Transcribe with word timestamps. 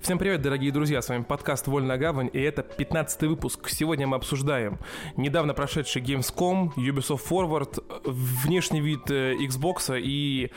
Всем 0.00 0.18
привет, 0.18 0.40
дорогие 0.40 0.72
друзья, 0.72 1.02
с 1.02 1.10
вами 1.10 1.24
подкаст 1.24 1.66
«Вольная 1.66 1.98
гавань», 1.98 2.30
и 2.32 2.40
это 2.40 2.62
15 2.62 3.24
выпуск. 3.24 3.68
Сегодня 3.68 4.06
мы 4.06 4.16
обсуждаем 4.16 4.78
недавно 5.18 5.52
прошедший 5.52 6.00
Gamescom, 6.00 6.72
Ubisoft 6.74 7.20
Forward, 7.28 7.84
внешний 8.04 8.80
вид 8.80 9.10
э, 9.10 9.34
Xbox 9.34 10.00
и 10.00 10.50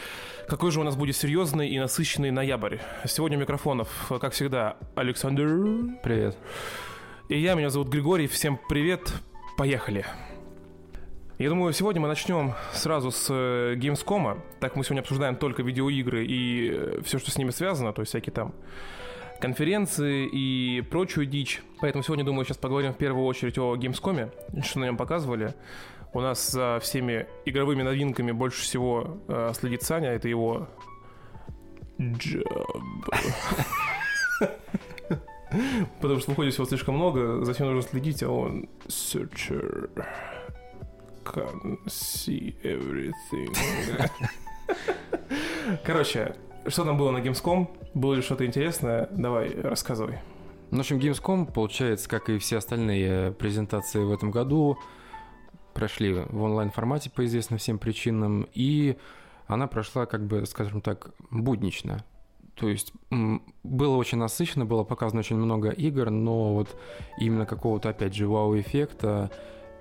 какой 0.48 0.72
же 0.72 0.80
у 0.80 0.84
нас 0.84 0.96
будет 0.96 1.18
серьезный 1.18 1.68
и 1.68 1.78
насыщенный 1.78 2.32
ноябрь. 2.32 2.78
Сегодня 3.06 3.38
у 3.38 3.42
микрофонов, 3.42 3.90
как 4.08 4.32
всегда, 4.32 4.78
Александр. 4.96 5.98
Привет. 6.04 6.38
И 7.28 7.38
я, 7.38 7.56
меня 7.56 7.70
зовут 7.70 7.90
Григорий, 7.90 8.28
всем 8.28 8.58
привет, 8.70 9.12
поехали. 9.58 10.06
Я 11.38 11.50
думаю, 11.50 11.74
сегодня 11.74 12.02
мы 12.02 12.08
начнем 12.08 12.54
сразу 12.72 13.12
с 13.12 13.28
э, 13.30 13.76
Gamescom. 13.76 14.40
Так 14.62 14.78
мы 14.78 14.86
сегодня 14.86 15.02
обсуждаем 15.02 15.36
только 15.36 15.64
видеоигры 15.64 16.26
и 16.26 16.72
э, 16.72 17.02
все, 17.04 17.20
что 17.20 17.30
с 17.30 17.38
ними 17.38 17.50
связано, 17.50 17.92
то 17.92 18.04
есть 18.04 18.12
всякие 18.12 18.32
там 18.32 18.54
конференции 19.44 20.26
и 20.32 20.80
прочую 20.80 21.26
дичь. 21.26 21.62
Поэтому 21.82 22.02
сегодня, 22.02 22.24
думаю, 22.24 22.46
сейчас 22.46 22.56
поговорим 22.56 22.94
в 22.94 22.98
первую 22.98 23.26
очередь 23.26 23.58
о 23.58 23.76
Gamescom, 23.76 24.32
что 24.64 24.80
на 24.80 24.86
нем 24.86 24.96
показывали. 24.96 25.54
У 26.14 26.22
нас 26.22 26.50
за 26.50 26.80
всеми 26.82 27.26
игровыми 27.44 27.82
новинками 27.82 28.32
больше 28.32 28.62
всего 28.62 29.18
э, 29.28 29.52
следит 29.54 29.84
Саня, 29.84 30.12
это 30.12 30.30
его 30.30 30.70
джоб. 32.00 32.46
Потому 36.00 36.22
что 36.22 36.32
выходит 36.32 36.54
всего 36.54 36.66
слишком 36.66 36.96
много, 36.96 37.44
за 37.44 37.54
всем 37.54 37.68
нужно 37.68 37.82
следить, 37.82 38.24
а 38.24 38.30
он 38.30 38.70
searcher 38.88 39.90
can 41.26 41.80
see 41.88 42.56
everything. 42.64 43.54
Короче, 45.84 46.34
что 46.68 46.86
там 46.86 46.98
было 46.98 47.12
на 47.12 47.18
Gamescom? 47.18 47.68
Было 47.94 48.16
ли 48.16 48.22
что-то 48.22 48.46
интересное? 48.46 49.08
Давай, 49.12 49.54
рассказывай. 49.62 50.20
Ну, 50.72 50.78
в 50.78 50.80
общем, 50.82 50.98
Gamescom, 50.98 51.52
получается, 51.52 52.10
как 52.10 52.30
и 52.30 52.38
все 52.40 52.58
остальные 52.58 53.32
презентации 53.34 54.04
в 54.04 54.12
этом 54.12 54.32
году, 54.32 54.78
прошли 55.74 56.14
в 56.14 56.42
онлайн-формате 56.42 57.10
по 57.10 57.26
известным 57.26 57.60
всем 57.60 57.78
причинам, 57.78 58.48
и 58.54 58.98
она 59.48 59.68
прошла, 59.68 60.06
как 60.06 60.26
бы, 60.26 60.46
скажем 60.46 60.82
так, 60.82 61.12
буднично. 61.30 62.04
То 62.56 62.70
есть 62.70 62.94
было 63.10 63.98
очень 63.98 64.20
насыщенно, 64.20 64.66
было 64.66 64.84
показано 64.84 65.20
очень 65.20 65.36
много 65.36 65.70
игр, 65.70 66.10
но 66.10 66.54
вот 66.54 66.76
именно 67.20 67.46
какого-то, 67.46 67.90
опять 67.90 68.14
же, 68.16 68.28
вау-эффекта 68.28 69.32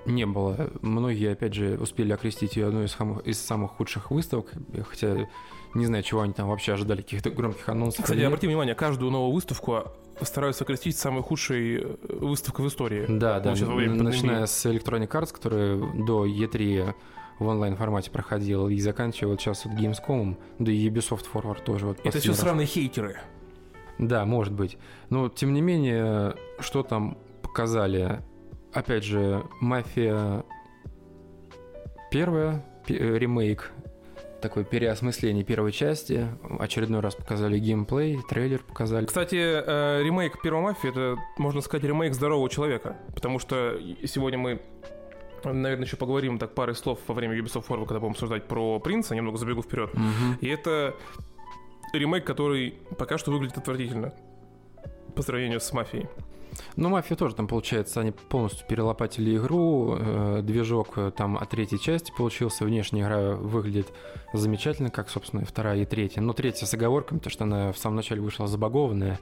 не 0.06 0.27
было. 0.27 0.70
Многие, 0.81 1.33
опять 1.33 1.55
же, 1.55 1.78
успели 1.81 2.12
окрестить 2.12 2.56
ее 2.56 2.69
одной 2.69 2.86
из, 2.86 2.92
самых, 2.92 3.27
из 3.27 3.41
самых 3.41 3.72
худших 3.72 4.11
выставок, 4.11 4.53
хотя 4.89 5.28
не 5.75 5.86
знаю, 5.86 6.03
чего 6.03 6.20
они 6.20 6.33
там 6.33 6.48
вообще 6.48 6.75
ожидали, 6.75 7.03
каких-то 7.03 7.31
громких 7.31 7.69
анонсов. 7.69 8.05
Кстати, 8.05 8.20
обрати 8.20 8.47
внимание, 8.47 8.75
каждую 8.75 9.11
новую 9.11 9.33
выставку 9.33 9.84
стараются 10.20 10.64
окрестить 10.64 10.97
самой 10.97 11.23
худшей 11.23 11.80
э, 11.80 11.97
выставкой 12.20 12.67
в 12.67 12.69
истории. 12.69 13.06
Да, 13.08 13.41
да, 13.41 13.50
начиная 13.53 14.47
с 14.47 14.67
Electronic 14.67 15.08
Arts, 15.08 15.33
которая 15.33 15.77
до 15.77 16.27
E3 16.27 16.95
в 17.39 17.47
онлайн-формате 17.47 18.11
проходил, 18.11 18.69
и 18.69 18.78
заканчивая 18.78 19.33
вот 19.33 19.41
сейчас 19.41 19.64
вот 19.64 19.75
Gamescom, 19.75 20.36
да 20.58 20.70
и 20.70 20.89
Ubisoft 20.89 21.25
Forward 21.33 21.62
тоже. 21.64 21.86
Вот 21.86 22.00
Это 22.05 22.19
все 22.19 22.34
сраные 22.34 22.67
хейтеры. 22.67 23.19
Да, 23.98 24.25
может 24.25 24.53
быть. 24.53 24.78
Но, 25.11 25.28
тем 25.28 25.53
не 25.53 25.61
менее, 25.61 26.34
что 26.61 26.83
там 26.83 27.19
показали? 27.42 28.20
Опять 28.72 29.04
же, 29.04 29.44
Мафия 29.60 30.44
первая, 32.10 32.64
ремейк 32.86 33.70
такое 34.40 34.64
переосмысление 34.64 35.44
первой 35.44 35.72
части. 35.72 36.27
Очередной 36.58 37.00
раз 37.00 37.14
показали 37.14 37.58
геймплей, 37.58 38.18
трейлер 38.28 38.62
показали. 38.62 39.06
Кстати, 39.06 39.36
э, 39.36 40.02
ремейк 40.02 40.42
первой 40.42 40.62
мафии 40.62 40.90
это, 40.90 41.16
можно 41.38 41.61
сказать, 41.61 41.84
ремейк 41.84 42.12
здорового 42.12 42.50
человека. 42.50 42.98
Потому 43.14 43.38
что 43.38 43.78
сегодня 44.05 44.38
мы 44.38 44.61
Наверное, 45.44 45.86
еще 45.86 45.96
поговорим 45.96 46.38
так 46.38 46.55
парой 46.55 46.77
слов 46.77 47.00
во 47.08 47.14
время 47.14 47.36
Ubisoft 47.36 47.66
Forward, 47.66 47.86
когда 47.86 47.98
будем 47.98 48.12
обсуждать 48.12 48.46
про 48.46 48.78
принца, 48.78 49.16
немного 49.16 49.38
забегу 49.38 49.61
вперед. 49.62 49.90
Угу. 49.92 50.38
И 50.40 50.46
это 50.46 50.94
ремейк, 51.92 52.24
который 52.24 52.74
пока 52.96 53.18
что 53.18 53.32
выглядит 53.32 53.58
отвратительно 53.58 54.14
по 55.16 55.22
сравнению 55.22 55.61
с 55.61 55.72
мафией. 55.72 56.08
Ну, 56.77 56.89
мафия 56.89 57.17
тоже 57.17 57.35
там, 57.35 57.48
получается, 57.48 58.01
они 58.01 58.11
полностью 58.11 58.67
перелопатили 58.67 59.36
игру, 59.36 59.96
э, 59.98 60.40
движок 60.42 60.96
э, 60.96 61.13
там 61.17 61.36
от 61.36 61.51
третьей 61.51 61.79
части 61.79 62.13
получился, 62.17 62.64
внешняя 62.64 63.02
игра 63.02 63.33
выглядит 63.36 63.92
замечательно, 64.33 64.91
как, 64.91 65.11
собственно, 65.11 65.41
и 65.41 65.45
вторая 65.45 65.83
и 65.83 65.85
третья. 65.85 66.20
Но 66.20 66.33
третья 66.33 66.67
с 66.67 66.74
оговорками, 66.74 67.18
потому 67.18 67.33
что 67.33 67.45
она 67.45 67.73
в 67.73 67.79
самом 67.79 67.96
начале 67.96 68.20
вышла 68.20 68.46
забагованная, 68.46 69.18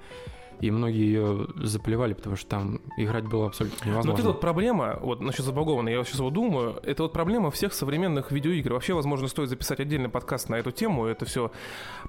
и 0.61 0.71
многие 0.71 1.07
ее 1.07 1.47
заплевали, 1.57 2.13
потому 2.13 2.37
что 2.37 2.49
там 2.49 2.81
играть 2.97 3.25
было 3.25 3.47
абсолютно 3.47 3.87
невозможно. 3.87 4.13
Но 4.13 4.19
это 4.19 4.29
вот 4.29 4.41
проблема, 4.41 4.99
вот 5.01 5.21
насчет 5.21 5.45
забагованной, 5.45 5.93
я 5.93 6.05
сейчас 6.05 6.21
вот 6.21 6.33
думаю, 6.33 6.79
это 6.83 7.05
вот 7.05 7.13
проблема 7.13 7.51
всех 7.51 7.73
современных 7.73 8.31
видеоигр. 8.31 8.75
Вообще, 8.75 8.93
возможно, 8.93 9.29
стоит 9.29 9.49
записать 9.49 9.81
отдельный 9.81 10.11
подкаст 10.11 10.49
на 10.49 10.57
эту 10.57 10.71
тему, 10.71 11.07
это 11.07 11.25
все 11.25 11.51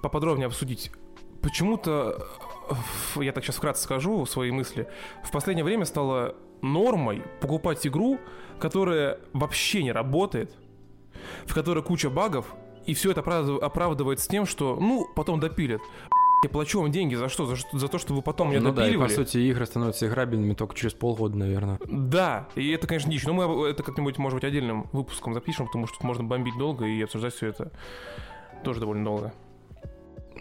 поподробнее 0.01 0.47
обсудить. 0.47 0.91
Почему-то 1.41 2.27
я 3.15 3.31
так 3.31 3.43
сейчас 3.43 3.55
вкратце 3.55 3.83
скажу 3.83 4.25
свои 4.25 4.51
мысли, 4.51 4.87
в 5.23 5.31
последнее 5.31 5.65
время 5.65 5.85
стало 5.85 6.35
нормой 6.61 7.23
покупать 7.39 7.85
игру, 7.87 8.19
которая 8.59 9.19
вообще 9.33 9.83
не 9.83 9.91
работает, 9.91 10.53
в 11.45 11.53
которой 11.53 11.83
куча 11.83 12.09
багов, 12.09 12.45
и 12.85 12.93
все 12.93 13.11
это 13.11 13.21
оправдывается 13.21 14.27
тем, 14.29 14.45
что, 14.45 14.77
ну, 14.79 15.07
потом 15.15 15.39
допилят. 15.39 15.81
Я 16.43 16.49
плачу 16.49 16.81
вам 16.81 16.91
деньги 16.91 17.13
за 17.13 17.29
что? 17.29 17.45
За, 17.45 17.55
за 17.71 17.87
то, 17.87 17.99
что 17.99 18.15
вы 18.15 18.23
потом 18.23 18.49
меня 18.49 18.61
ну 18.61 18.71
допиливали? 18.71 19.07
Да, 19.07 19.13
и, 19.13 19.17
по 19.17 19.23
сути, 19.23 19.37
игры 19.37 19.65
становятся 19.67 20.07
играбельными 20.07 20.55
только 20.55 20.75
через 20.75 20.93
полгода, 20.93 21.37
наверное. 21.37 21.79
Да, 21.85 22.47
и 22.55 22.71
это, 22.71 22.87
конечно, 22.87 23.11
дичь. 23.11 23.23
Но 23.25 23.33
мы 23.33 23.67
это 23.69 23.83
как-нибудь, 23.83 24.17
может 24.17 24.37
быть, 24.37 24.43
отдельным 24.43 24.87
выпуском 24.91 25.35
запишем, 25.35 25.67
потому 25.67 25.85
что 25.85 26.03
можно 26.03 26.23
бомбить 26.23 26.57
долго 26.57 26.85
и 26.85 27.03
обсуждать 27.03 27.35
все 27.35 27.49
это 27.49 27.71
тоже 28.63 28.79
довольно 28.79 29.05
долго. 29.05 29.33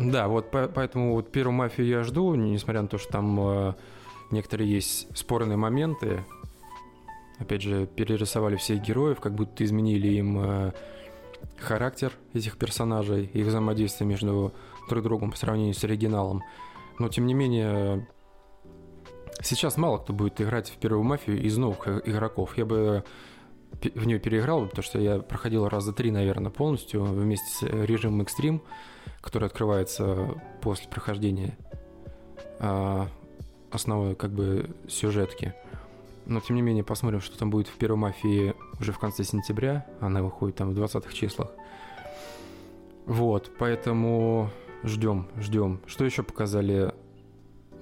Да, 0.01 0.29
вот 0.29 0.51
по 0.51 0.67
поэтому 0.67 1.13
вот 1.13 1.31
первую 1.31 1.55
мафию 1.55 1.87
я 1.87 2.03
жду, 2.05 2.35
несмотря 2.35 2.81
на 2.81 2.89
то, 2.89 2.97
что 2.97 3.13
там 3.13 3.39
э, 3.41 3.75
некоторые 4.31 4.73
есть 4.73 5.15
спорные 5.17 5.59
моменты. 5.59 6.25
Опять 7.39 7.61
же, 7.61 7.87
перерисовали 7.87 8.57
всех 8.57 8.81
героев, 8.81 9.21
как 9.21 9.35
будто 9.35 9.63
изменили 9.63 10.09
им 10.09 10.39
э, 10.39 10.73
характер 11.59 12.13
этих 12.33 12.57
персонажей, 12.57 13.27
их 13.27 13.47
взаимодействие 13.47 14.09
между 14.09 14.55
друг 14.89 15.05
другом 15.05 15.33
по 15.33 15.37
сравнению 15.37 15.75
с 15.75 15.85
оригиналом. 15.85 16.43
Но, 16.99 17.09
тем 17.11 17.27
не 17.27 17.35
менее, 17.35 18.09
сейчас 19.43 19.77
мало 19.77 19.99
кто 19.99 20.15
будет 20.15 20.41
играть 20.41 20.71
в 20.71 20.79
первую 20.79 21.03
мафию 21.03 21.43
из 21.43 21.59
новых 21.59 21.87
игроков. 22.09 22.57
Я 22.57 22.65
бы 22.65 23.05
в 23.95 24.07
нее 24.07 24.19
переиграл, 24.19 24.67
потому 24.67 24.83
что 24.83 24.99
я 24.99 25.19
проходил 25.19 25.69
раза 25.69 25.93
три, 25.93 26.11
наверное, 26.11 26.51
полностью 26.51 27.05
вместе 27.05 27.51
с 27.51 27.63
режимом 27.63 28.23
экстрим 28.23 28.63
который 29.21 29.47
открывается 29.47 30.41
после 30.61 30.89
прохождения 30.89 31.57
а, 32.59 33.09
основной 33.71 34.15
как 34.15 34.31
бы 34.31 34.71
сюжетки. 34.89 35.55
Но 36.27 36.41
тем 36.41 36.57
не 36.57 36.63
менее 36.63 36.85
посмотрим, 36.85 37.21
что 37.21 37.39
там 37.39 37.51
будет 37.51 37.69
в 37.69 37.77
первой 37.77 37.97
мафии 37.97 38.55
уже 38.79 38.93
в 38.93 38.99
конце 38.99 39.25
сентября. 39.25 39.87
Она 40.01 40.23
выходит 40.23 40.57
там 40.57 40.73
в 40.73 40.79
20-х 40.79 41.13
числах. 41.13 41.49
Вот, 43.07 43.51
поэтому 43.59 44.51
ждем, 44.85 45.29
ждем. 45.39 45.81
Что 45.87 46.05
еще 46.05 46.23
показали? 46.23 46.95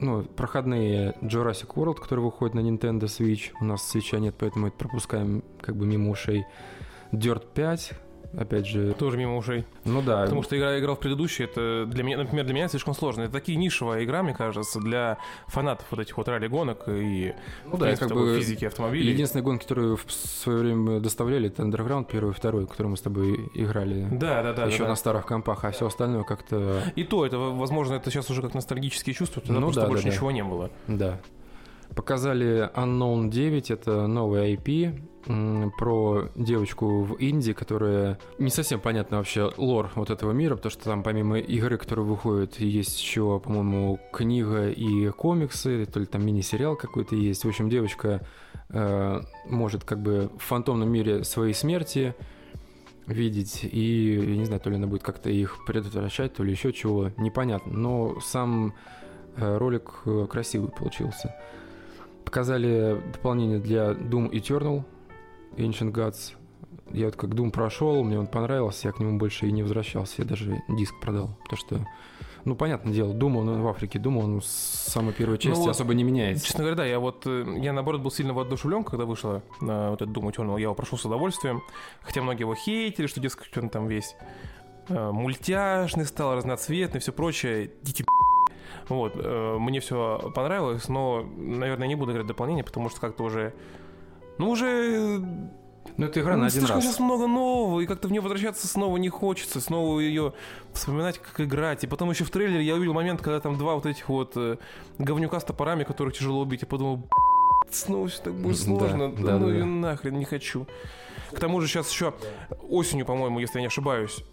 Ну, 0.00 0.22
проходные 0.22 1.16
Jurassic 1.20 1.74
World, 1.74 1.96
который 1.96 2.20
выходит 2.20 2.54
на 2.54 2.60
Nintendo 2.60 3.02
Switch. 3.02 3.50
У 3.60 3.64
нас 3.64 3.94
Switch 3.94 4.18
нет, 4.18 4.36
поэтому 4.38 4.68
это 4.68 4.76
пропускаем 4.76 5.42
как 5.60 5.76
бы 5.76 5.86
мимо 5.86 6.10
ушей. 6.10 6.46
Dirt 7.12 7.52
5, 7.52 7.92
опять 8.36 8.66
же... 8.66 8.92
Тоже 8.94 9.16
мимо 9.16 9.36
ушей. 9.36 9.64
Ну 9.84 10.02
да. 10.02 10.22
Потому 10.22 10.42
что 10.42 10.56
игра 10.58 10.78
играл 10.78 10.96
в 10.96 11.00
предыдущий, 11.00 11.44
это 11.44 11.86
для 11.86 12.02
меня, 12.02 12.18
например, 12.18 12.44
для 12.44 12.54
меня 12.54 12.68
слишком 12.68 12.94
сложно. 12.94 13.22
Это 13.22 13.32
такие 13.32 13.56
нишевая 13.56 14.04
игра, 14.04 14.22
мне 14.22 14.34
кажется, 14.34 14.80
для 14.80 15.18
фанатов 15.46 15.86
вот 15.90 16.00
этих 16.00 16.16
вот 16.16 16.28
ралли-гонок 16.28 16.88
и 16.88 17.34
ну, 17.64 17.72
да, 17.72 17.86
принципе, 17.86 18.08
как 18.08 18.16
бы 18.16 18.38
физики 18.38 18.64
автомобилей. 18.64 19.12
Единственные 19.12 19.44
гонки, 19.44 19.62
которые 19.62 19.96
в 19.96 20.10
свое 20.10 20.58
время 20.58 21.00
доставляли, 21.00 21.48
это 21.48 21.62
Underground 21.62 22.06
первый 22.10 22.30
и 22.30 22.34
второй, 22.34 22.66
который 22.66 22.88
мы 22.88 22.96
с 22.96 23.02
тобой 23.02 23.50
играли. 23.54 24.06
Да, 24.10 24.42
да, 24.42 24.52
да. 24.52 24.66
Еще 24.66 24.84
да, 24.84 24.90
на 24.90 24.96
старых 24.96 25.26
компах, 25.26 25.64
а 25.64 25.70
все 25.70 25.86
остальное 25.86 26.24
как-то... 26.24 26.82
И 26.96 27.04
то, 27.04 27.24
это, 27.24 27.38
возможно, 27.38 27.94
это 27.94 28.10
сейчас 28.10 28.30
уже 28.30 28.42
как 28.42 28.54
ностальгические 28.54 29.14
чувства, 29.14 29.42
тогда 29.42 29.60
ну, 29.60 29.66
просто 29.66 29.82
да, 29.82 29.86
больше 29.88 30.04
да, 30.04 30.10
ничего 30.10 30.28
да. 30.28 30.34
не 30.34 30.44
было. 30.44 30.70
Да. 30.86 31.20
Показали 31.94 32.70
Unknown 32.74 33.30
9, 33.30 33.70
это 33.70 34.06
новый 34.06 34.54
IP, 34.54 35.00
про 35.78 36.28
девочку 36.34 37.02
в 37.02 37.14
Индии, 37.14 37.52
которая 37.52 38.18
не 38.38 38.50
совсем 38.50 38.80
понятно 38.80 39.18
вообще 39.18 39.52
лор 39.56 39.90
вот 39.94 40.10
этого 40.10 40.32
мира, 40.32 40.56
потому 40.56 40.70
что 40.70 40.84
там 40.84 41.02
помимо 41.02 41.38
игры, 41.38 41.76
которая 41.76 42.06
выходит, 42.06 42.60
есть 42.60 43.00
еще, 43.00 43.40
по-моему, 43.40 44.00
книга 44.12 44.68
и 44.68 45.10
комиксы, 45.10 45.86
то 45.86 46.00
ли 46.00 46.06
там 46.06 46.24
мини-сериал 46.24 46.76
какой-то 46.76 47.14
есть. 47.14 47.44
В 47.44 47.48
общем, 47.48 47.68
девочка 47.68 48.26
э, 48.70 49.20
может 49.46 49.84
как 49.84 50.00
бы 50.00 50.30
в 50.38 50.42
фантомном 50.42 50.90
мире 50.90 51.24
своей 51.24 51.54
смерти 51.54 52.14
видеть, 53.06 53.64
и, 53.64 54.14
я 54.14 54.36
не 54.36 54.44
знаю, 54.44 54.60
то 54.60 54.70
ли 54.70 54.76
она 54.76 54.86
будет 54.86 55.02
как-то 55.02 55.30
их 55.30 55.64
предотвращать, 55.66 56.34
то 56.34 56.42
ли 56.42 56.50
еще 56.50 56.72
чего, 56.72 57.10
непонятно. 57.16 57.72
Но 57.72 58.20
сам 58.20 58.74
Э, 59.40 59.56
ролик 59.56 60.00
э, 60.04 60.26
красивый 60.28 60.70
получился. 60.70 61.34
Показали 62.24 63.00
дополнение 63.12 63.58
для 63.58 63.92
Doom 63.92 64.30
Eternal, 64.30 64.82
Ancient 65.56 65.92
Gods. 65.92 66.34
Я 66.90 67.06
вот 67.06 67.16
как 67.16 67.30
Doom 67.30 67.50
прошел, 67.50 68.02
мне 68.02 68.18
он 68.18 68.26
понравился, 68.26 68.88
я 68.88 68.92
к 68.92 68.98
нему 68.98 69.18
больше 69.18 69.46
и 69.46 69.52
не 69.52 69.62
возвращался, 69.62 70.14
я 70.18 70.24
даже 70.24 70.62
диск 70.68 70.98
продал, 71.00 71.36
потому 71.42 71.58
что 71.58 71.86
ну, 72.44 72.54
понятное 72.54 72.94
дело, 72.94 73.12
Doom, 73.12 73.36
он 73.36 73.60
в 73.60 73.68
Африке, 73.68 73.98
Doom, 73.98 74.18
он 74.22 74.40
с 74.40 74.46
самой 74.46 75.12
первой 75.12 75.36
части 75.36 75.60
ну, 75.60 75.68
особо 75.68 75.92
не 75.92 76.02
меняется. 76.02 76.46
Честно 76.46 76.60
говоря, 76.60 76.76
да, 76.76 76.86
я 76.86 76.98
вот, 76.98 77.26
э, 77.26 77.44
я 77.58 77.74
наоборот 77.74 78.00
был 78.00 78.10
сильно 78.10 78.32
воодушевлен, 78.32 78.84
когда 78.84 79.04
вышла 79.04 79.42
на 79.60 79.90
вот 79.90 80.00
этот 80.00 80.16
Doom 80.16 80.32
Eternal, 80.32 80.54
я 80.54 80.62
его 80.62 80.74
прошел 80.74 80.96
с 80.96 81.04
удовольствием, 81.04 81.62
хотя 82.00 82.22
многие 82.22 82.42
его 82.42 82.54
хейтили, 82.54 83.06
что, 83.06 83.20
дескать, 83.20 83.54
он 83.58 83.68
там 83.68 83.86
весь 83.86 84.16
э, 84.88 85.10
мультяшный 85.10 86.06
стал, 86.06 86.36
разноцветный, 86.36 87.00
все 87.00 87.12
прочее, 87.12 87.70
дети 87.82 88.06
вот, 88.88 89.12
э, 89.16 89.56
мне 89.58 89.80
все 89.80 90.32
понравилось, 90.34 90.88
но, 90.88 91.22
наверное, 91.36 91.86
не 91.86 91.94
буду 91.94 92.12
играть 92.12 92.26
дополнение, 92.26 92.64
потому 92.64 92.88
что 92.88 93.00
как-то 93.00 93.24
уже, 93.24 93.52
ну, 94.38 94.50
уже 94.50 95.20
ну, 95.98 96.06
это 96.06 96.20
игра 96.20 96.36
ну, 96.36 96.42
на 96.42 96.46
один 96.46 96.64
раз. 96.64 96.82
сейчас 96.82 97.00
много 97.00 97.26
нового, 97.26 97.80
и 97.80 97.86
как-то 97.86 98.06
в 98.06 98.12
нее 98.12 98.20
возвращаться 98.20 98.68
снова 98.68 98.96
не 98.98 99.08
хочется, 99.08 99.60
снова 99.60 99.98
ее 99.98 100.32
вспоминать, 100.72 101.18
как 101.18 101.40
играть. 101.40 101.82
И 101.82 101.86
потом 101.88 102.10
еще 102.10 102.22
в 102.22 102.30
трейлере 102.30 102.64
я 102.64 102.76
увидел 102.76 102.94
момент, 102.94 103.20
когда 103.20 103.40
там 103.40 103.58
два 103.58 103.74
вот 103.74 103.84
этих 103.84 104.08
вот 104.08 104.32
э, 104.36 104.58
говнюка 104.98 105.40
с 105.40 105.44
топорами, 105.44 105.82
которых 105.82 106.14
тяжело 106.14 106.40
убить, 106.40 106.62
и 106.62 106.66
подумал, 106.66 107.02
снова 107.70 108.06
все 108.06 108.22
так 108.22 108.34
будет 108.34 108.58
сложно, 108.58 109.10
да, 109.10 109.22
да, 109.22 109.38
ну 109.38 109.48
да, 109.48 109.58
да. 109.58 109.64
нахрен, 109.64 110.18
не 110.18 110.24
хочу. 110.24 110.68
К 111.32 111.40
тому 111.40 111.60
же 111.60 111.66
сейчас 111.66 111.90
еще 111.90 112.14
осенью, 112.70 113.04
по-моему, 113.04 113.40
если 113.40 113.58
я 113.58 113.62
не 113.62 113.66
ошибаюсь, 113.66 114.24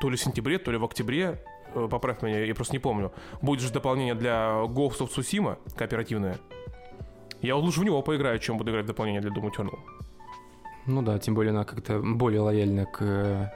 то 0.00 0.10
ли 0.10 0.16
в 0.16 0.20
сентябре, 0.20 0.58
то 0.58 0.72
ли 0.72 0.78
в 0.78 0.84
октябре, 0.84 1.40
э, 1.74 1.88
поправь 1.88 2.22
меня, 2.22 2.44
я 2.44 2.54
просто 2.56 2.74
не 2.74 2.80
помню, 2.80 3.12
будет 3.40 3.60
же 3.60 3.72
дополнение 3.72 4.16
для 4.16 4.64
Ghost 4.64 4.98
of 4.98 5.14
Tsushima, 5.14 5.58
кооперативное. 5.76 6.38
Я 7.44 7.56
вот 7.56 7.64
лучше 7.64 7.80
в 7.80 7.84
него 7.84 8.00
поиграю, 8.00 8.38
чем 8.38 8.56
буду 8.56 8.70
играть 8.70 8.86
в 8.86 8.88
дополнение 8.88 9.20
для 9.20 9.30
Doom 9.30 9.52
Eternal. 9.52 9.78
Ну 10.86 11.02
да, 11.02 11.18
тем 11.18 11.34
более 11.34 11.50
она 11.50 11.64
как-то 11.64 12.00
более 12.00 12.40
лояльна 12.40 12.86
к 12.86 13.02
э, 13.02 13.48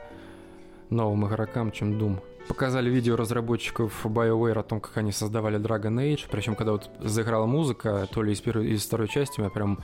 новым 0.91 1.27
игрокам, 1.27 1.71
чем 1.71 1.93
Doom. 1.93 2.19
Показали 2.47 2.87
видео 2.91 3.15
разработчиков 3.15 4.05
BioWare 4.05 4.59
о 4.59 4.63
том, 4.63 4.79
как 4.79 4.95
они 4.97 5.11
создавали 5.11 5.59
Dragon 5.59 5.95
Age. 5.95 6.27
Причем, 6.29 6.53
когда 6.55 6.73
вот 6.73 6.91
заиграла 6.99 7.47
музыка, 7.47 8.07
то 8.13 8.21
ли 8.21 8.31
из, 8.31 8.41
первой, 8.41 8.67
из 8.67 8.85
второй 8.85 9.07
части, 9.07 9.39
меня 9.39 9.49
прям 9.49 9.79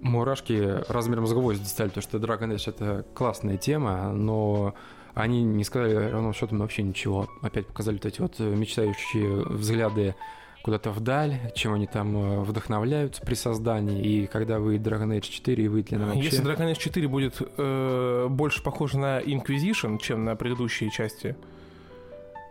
мурашки 0.00 0.82
размером 0.92 1.26
с 1.26 1.32
гвоздь 1.32 1.66
стали, 1.66 1.88
то 1.88 2.02
что 2.02 2.18
Dragon 2.18 2.54
Age 2.54 2.68
это 2.68 3.06
классная 3.14 3.56
тема, 3.56 4.12
но 4.12 4.74
они 5.14 5.42
не 5.42 5.64
сказали 5.64 5.94
равно 5.94 6.34
счетом 6.34 6.58
вообще 6.58 6.82
ничего. 6.82 7.28
Опять 7.40 7.66
показали 7.66 7.94
вот 7.94 8.04
эти 8.04 8.20
вот 8.20 8.38
мечтающие 8.40 9.42
взгляды 9.42 10.14
куда-то 10.62 10.90
вдаль, 10.90 11.52
чем 11.54 11.74
они 11.74 11.86
там 11.86 12.16
э, 12.16 12.40
вдохновляются 12.40 13.22
при 13.22 13.34
создании, 13.34 14.00
и 14.00 14.26
когда 14.26 14.58
выйдет 14.58 14.86
Dragon 14.86 15.16
Age 15.16 15.28
4, 15.28 15.64
и 15.64 15.68
выйдет 15.68 15.90
ли 15.90 15.96
она 15.96 16.06
вообще... 16.06 16.24
Если 16.24 16.44
Dragon 16.44 16.70
Age 16.70 16.78
4 16.78 17.08
будет 17.08 17.36
э, 17.40 18.26
больше 18.28 18.62
похож 18.62 18.94
на 18.94 19.20
Inquisition, 19.20 19.98
чем 19.98 20.24
на 20.24 20.36
предыдущие 20.36 20.90
части, 20.90 21.36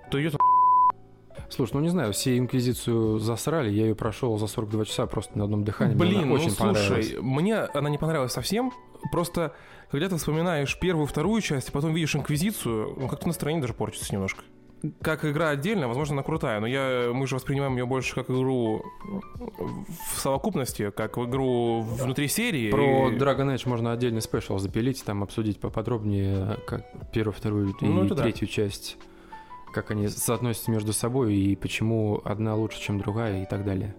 то 0.10 0.22
идет 0.22 0.36
Слушай, 1.50 1.74
ну 1.74 1.80
не 1.80 1.90
знаю, 1.90 2.14
все 2.14 2.38
Инквизицию 2.38 3.18
засрали, 3.18 3.72
я 3.72 3.88
ее 3.88 3.96
прошел 3.96 4.38
за 4.38 4.46
42 4.46 4.86
часа 4.86 5.08
просто 5.08 5.36
на 5.38 5.46
одном 5.46 5.64
дыхании. 5.64 5.96
Блин, 5.96 6.18
мне 6.18 6.26
ну 6.26 6.34
очень 6.36 6.52
слушай, 6.52 7.18
мне 7.22 7.58
она 7.58 7.90
не 7.90 7.98
понравилась 7.98 8.34
совсем, 8.34 8.72
просто 9.12 9.54
когда 9.90 10.10
ты 10.10 10.18
вспоминаешь 10.18 10.78
первую, 10.80 11.08
вторую 11.08 11.42
часть, 11.42 11.70
и 11.70 11.72
потом 11.72 11.94
видишь 11.94 12.16
Инквизицию, 12.16 12.96
ну 13.00 13.08
как-то 13.08 13.28
настроение 13.28 13.62
даже 13.62 13.74
портится 13.74 14.14
немножко 14.14 14.44
как 15.02 15.26
игра 15.26 15.50
отдельно, 15.50 15.88
возможно, 15.88 16.14
она 16.14 16.24
крутая, 16.24 16.60
но 16.60 16.68
я, 16.68 17.12
мы 17.14 17.28
же 17.28 17.36
воспринимаем 17.36 17.76
ее 17.76 17.86
больше 17.86 18.16
как 18.16 18.30
игру 18.30 18.86
в 20.14 20.20
совокупности, 20.20 20.92
как 20.92 21.18
в 21.18 21.26
игру 21.26 21.82
внутри 21.82 22.28
серии. 22.28 22.72
Про 22.72 23.12
Dragon 23.12 23.54
Age 23.54 23.68
можно 23.68 23.92
отдельный 23.92 24.22
спешл 24.22 24.58
запилить, 24.58 25.04
там 25.04 25.24
обсудить 25.24 25.60
поподробнее 25.60 26.58
как 26.66 26.86
первую, 27.12 27.34
вторую 27.34 27.70
и 27.70 27.86
ну, 27.86 28.08
третью 28.08 28.48
да. 28.48 28.54
часть, 28.54 28.98
как 29.74 29.92
они 29.92 30.08
соотносятся 30.08 30.72
между 30.72 30.94
собой 30.94 31.36
и 31.36 31.56
почему 31.56 32.22
одна 32.24 32.56
лучше, 32.56 32.80
чем 32.80 33.00
другая 33.00 33.44
и 33.44 33.46
так 33.46 33.66
далее. 33.66 33.96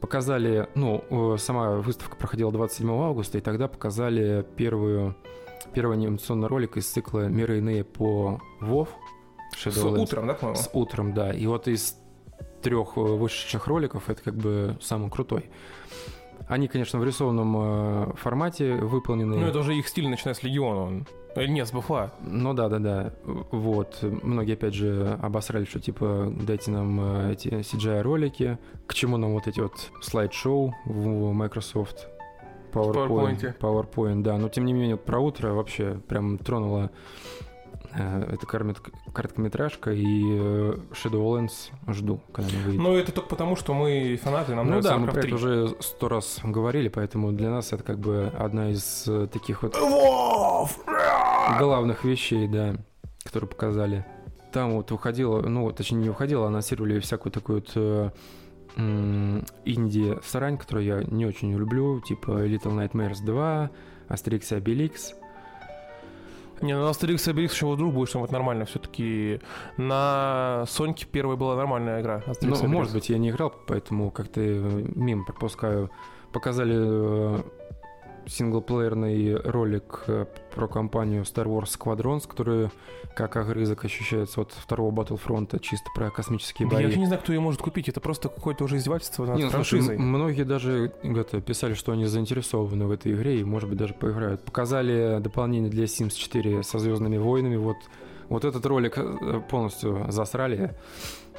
Показали, 0.00 0.68
ну, 0.74 1.04
э, 1.10 1.38
сама 1.38 1.76
выставка 1.76 2.16
проходила 2.16 2.52
27 2.52 2.88
августа, 2.90 3.38
и 3.38 3.40
тогда 3.40 3.66
показали 3.66 4.46
первую, 4.56 5.16
первый 5.74 5.96
анимационный 5.96 6.46
ролик 6.46 6.76
из 6.76 6.86
цикла 6.86 7.26
«Миры 7.28 7.58
иные 7.58 7.82
по 7.82 8.40
WoW», 8.60 8.88
Shadowlands. 9.56 9.96
С 9.96 10.00
утром, 10.02 10.26
да, 10.26 10.34
по-моему? 10.34 10.60
С 10.60 10.70
утром, 10.72 11.14
да. 11.14 11.32
И 11.32 11.46
вот 11.46 11.68
из 11.68 11.96
трех 12.62 12.96
э, 12.96 13.00
вышедших 13.00 13.66
роликов 13.66 14.08
это 14.08 14.22
как 14.22 14.34
бы 14.34 14.76
самый 14.80 15.10
крутой. 15.10 15.50
Они, 16.48 16.68
конечно, 16.68 16.98
в 16.98 17.04
рисованном 17.04 17.56
э, 17.56 18.14
формате 18.16 18.74
выполнены. 18.74 19.36
Ну, 19.36 19.46
это 19.46 19.58
уже 19.58 19.74
их 19.76 19.88
стиль, 19.88 20.08
начиная 20.08 20.34
с 20.34 20.42
Легиона. 20.42 21.04
Или 21.36 21.46
э, 21.46 21.50
нет, 21.50 21.68
с 21.68 21.72
БФА. 21.72 22.12
Ну 22.20 22.54
да, 22.54 22.68
да, 22.68 22.78
да. 22.78 23.12
Вот. 23.24 23.98
Многие, 24.02 24.54
опять 24.54 24.74
же, 24.74 25.18
обосрали, 25.20 25.64
что 25.64 25.80
типа 25.80 26.32
дайте 26.46 26.70
нам 26.70 27.28
эти 27.30 27.48
CGI-ролики. 27.48 28.58
К 28.86 28.94
чему 28.94 29.16
нам 29.16 29.34
вот 29.34 29.46
эти 29.46 29.60
вот 29.60 29.90
слайд-шоу 30.00 30.74
в 30.84 31.32
Microsoft 31.32 32.08
PowerPoint. 32.72 33.58
PowerPoint, 33.58 34.22
да. 34.22 34.38
Но 34.38 34.48
тем 34.48 34.64
не 34.64 34.72
менее, 34.72 34.96
про 34.96 35.20
утро 35.20 35.52
вообще 35.52 36.00
прям 36.08 36.38
тронуло 36.38 36.90
это 37.98 38.46
короткометражка, 38.46 39.92
и 39.92 40.22
э, 40.24 40.76
Shadowlands 40.92 41.70
жду, 41.88 42.20
когда 42.32 42.50
она 42.50 42.58
выйдет. 42.64 42.80
Ну, 42.80 42.96
это 42.96 43.12
только 43.12 43.28
потому, 43.28 43.56
что 43.56 43.74
мы 43.74 44.18
фанаты, 44.22 44.54
нам 44.54 44.70
Ну 44.70 44.80
да, 44.80 44.98
мы 44.98 45.08
про 45.08 45.20
это 45.20 45.34
уже 45.34 45.74
сто 45.80 46.08
раз 46.08 46.40
говорили, 46.42 46.88
поэтому 46.88 47.32
для 47.32 47.50
нас 47.50 47.72
это 47.72 47.82
как 47.82 47.98
бы 47.98 48.32
одна 48.38 48.70
из 48.70 49.04
э, 49.06 49.26
таких 49.32 49.62
вот 49.62 49.76
главных 51.58 52.04
вещей, 52.04 52.48
да, 52.48 52.76
которые 53.24 53.48
показали. 53.48 54.06
Там 54.52 54.72
вот 54.72 54.90
выходило, 54.90 55.42
ну, 55.42 55.70
точнее, 55.72 55.98
не 55.98 56.08
выходило, 56.08 56.44
а 56.46 56.48
анонсировали 56.48 56.98
всякую 57.00 57.32
такую 57.32 57.64
вот 57.64 58.14
инди-срань, 58.76 60.56
которую 60.56 60.86
я 60.86 61.02
не 61.02 61.26
очень 61.26 61.52
люблю, 61.52 62.00
типа 62.00 62.46
Little 62.46 62.76
Nightmares 62.76 63.24
2, 63.24 63.70
Asterix 64.08 64.56
и 64.56 64.60
Obelix— 64.60 65.14
не, 66.62 66.74
ну 66.74 66.84
на 66.84 66.90
Asterix 66.90 67.30
и 67.30 67.32
Obelix 67.32 67.52
еще 67.52 67.66
вдруг 67.66 67.94
будет 67.94 68.08
что-нибудь 68.08 68.32
нормально. 68.32 68.64
Все-таки 68.64 69.40
на 69.76 70.64
Соньке 70.68 71.06
первая 71.10 71.36
была 71.36 71.56
нормальная 71.56 72.00
игра. 72.00 72.22
Asterix 72.26 72.58
ну, 72.62 72.68
может 72.68 72.92
быть, 72.92 73.08
я 73.08 73.18
не 73.18 73.30
играл, 73.30 73.52
поэтому 73.66 74.10
как-то 74.10 74.40
э, 74.40 74.84
мимо 74.94 75.24
пропускаю. 75.24 75.90
Показали 76.32 76.76
э, 76.76 77.42
синглплеерный 78.28 79.36
ролик 79.36 80.04
э, 80.06 80.26
про 80.54 80.68
компанию 80.68 81.22
Star 81.22 81.46
Wars 81.46 81.76
Squadrons, 81.78 82.28
который 82.28 82.70
как 83.16 83.36
огрызок 83.36 83.84
ощущается 83.84 84.42
от 84.42 84.52
второго 84.52 84.92
Battlefront, 84.94 85.58
чисто 85.60 85.90
про 85.94 86.10
космические 86.10 86.68
бои. 86.68 86.78
Я 86.78 86.84
вообще 86.84 87.00
не 87.00 87.06
знаю, 87.06 87.20
кто 87.20 87.32
ее 87.32 87.40
может 87.40 87.60
купить, 87.60 87.88
это 87.88 88.00
просто 88.00 88.28
какое-то 88.28 88.64
уже 88.64 88.76
издевательство 88.76 89.26
над 89.26 89.36
не, 89.38 89.44
ну, 89.44 89.50
франшизой. 89.50 89.96
Слушай, 89.96 89.98
многие 89.98 90.44
даже 90.44 90.92
это, 91.02 91.40
писали, 91.40 91.74
что 91.74 91.92
они 91.92 92.06
заинтересованы 92.06 92.86
в 92.86 92.90
этой 92.90 93.12
игре 93.12 93.40
и, 93.40 93.44
может 93.44 93.68
быть, 93.68 93.78
даже 93.78 93.94
поиграют. 93.94 94.44
Показали 94.44 95.18
дополнение 95.20 95.70
для 95.70 95.84
Sims 95.84 96.14
4 96.14 96.62
со 96.62 96.78
Звездными 96.78 97.16
войнами, 97.16 97.56
вот 97.56 97.78
вот 98.28 98.44
этот 98.44 98.64
ролик 98.66 98.98
э, 98.98 99.40
полностью 99.48 100.06
засрали. 100.08 100.74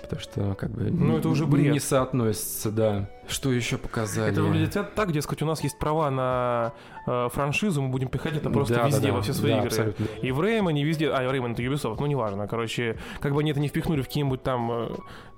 Потому 0.02 0.22
что, 0.22 0.56
как 0.56 0.72
бы, 0.72 0.90
ну, 0.90 1.18
это 1.18 1.30
уже 1.30 1.46
бред. 1.46 1.74
не 1.74 1.80
соотносится, 1.80 2.72
да. 2.72 3.10
Что 3.28 3.52
еще 3.52 3.78
показали? 3.78 4.32
Это 4.32 4.42
выглядит 4.42 4.96
так, 4.96 5.12
дескать, 5.12 5.42
у 5.42 5.46
нас 5.46 5.62
есть 5.62 5.78
права 5.78 6.10
на 6.10 6.74
э, 7.06 7.28
франшизу, 7.32 7.82
мы 7.82 7.90
будем 7.90 8.08
пихать 8.08 8.38
это 8.38 8.50
просто 8.50 8.76
да, 8.76 8.88
везде, 8.88 9.02
да, 9.02 9.08
да. 9.10 9.14
во 9.14 9.22
все 9.22 9.34
свои 9.34 9.52
да, 9.52 9.58
игры. 9.58 9.68
Абсолютно. 9.68 10.06
И 10.22 10.32
в 10.32 10.42
Реймоне 10.42 10.84
везде, 10.84 11.12
а, 11.12 11.32
Реймон 11.32 11.52
это 11.52 11.62
Ubisoft, 11.62 11.98
ну, 12.00 12.06
неважно, 12.06 12.48
короче, 12.48 12.98
как 13.20 13.34
бы 13.34 13.42
они 13.42 13.52
это 13.52 13.60
не 13.60 13.68
впихнули 13.68 14.02
в 14.02 14.06
какие-нибудь 14.08 14.42
там 14.42 14.72
э, 14.72 14.90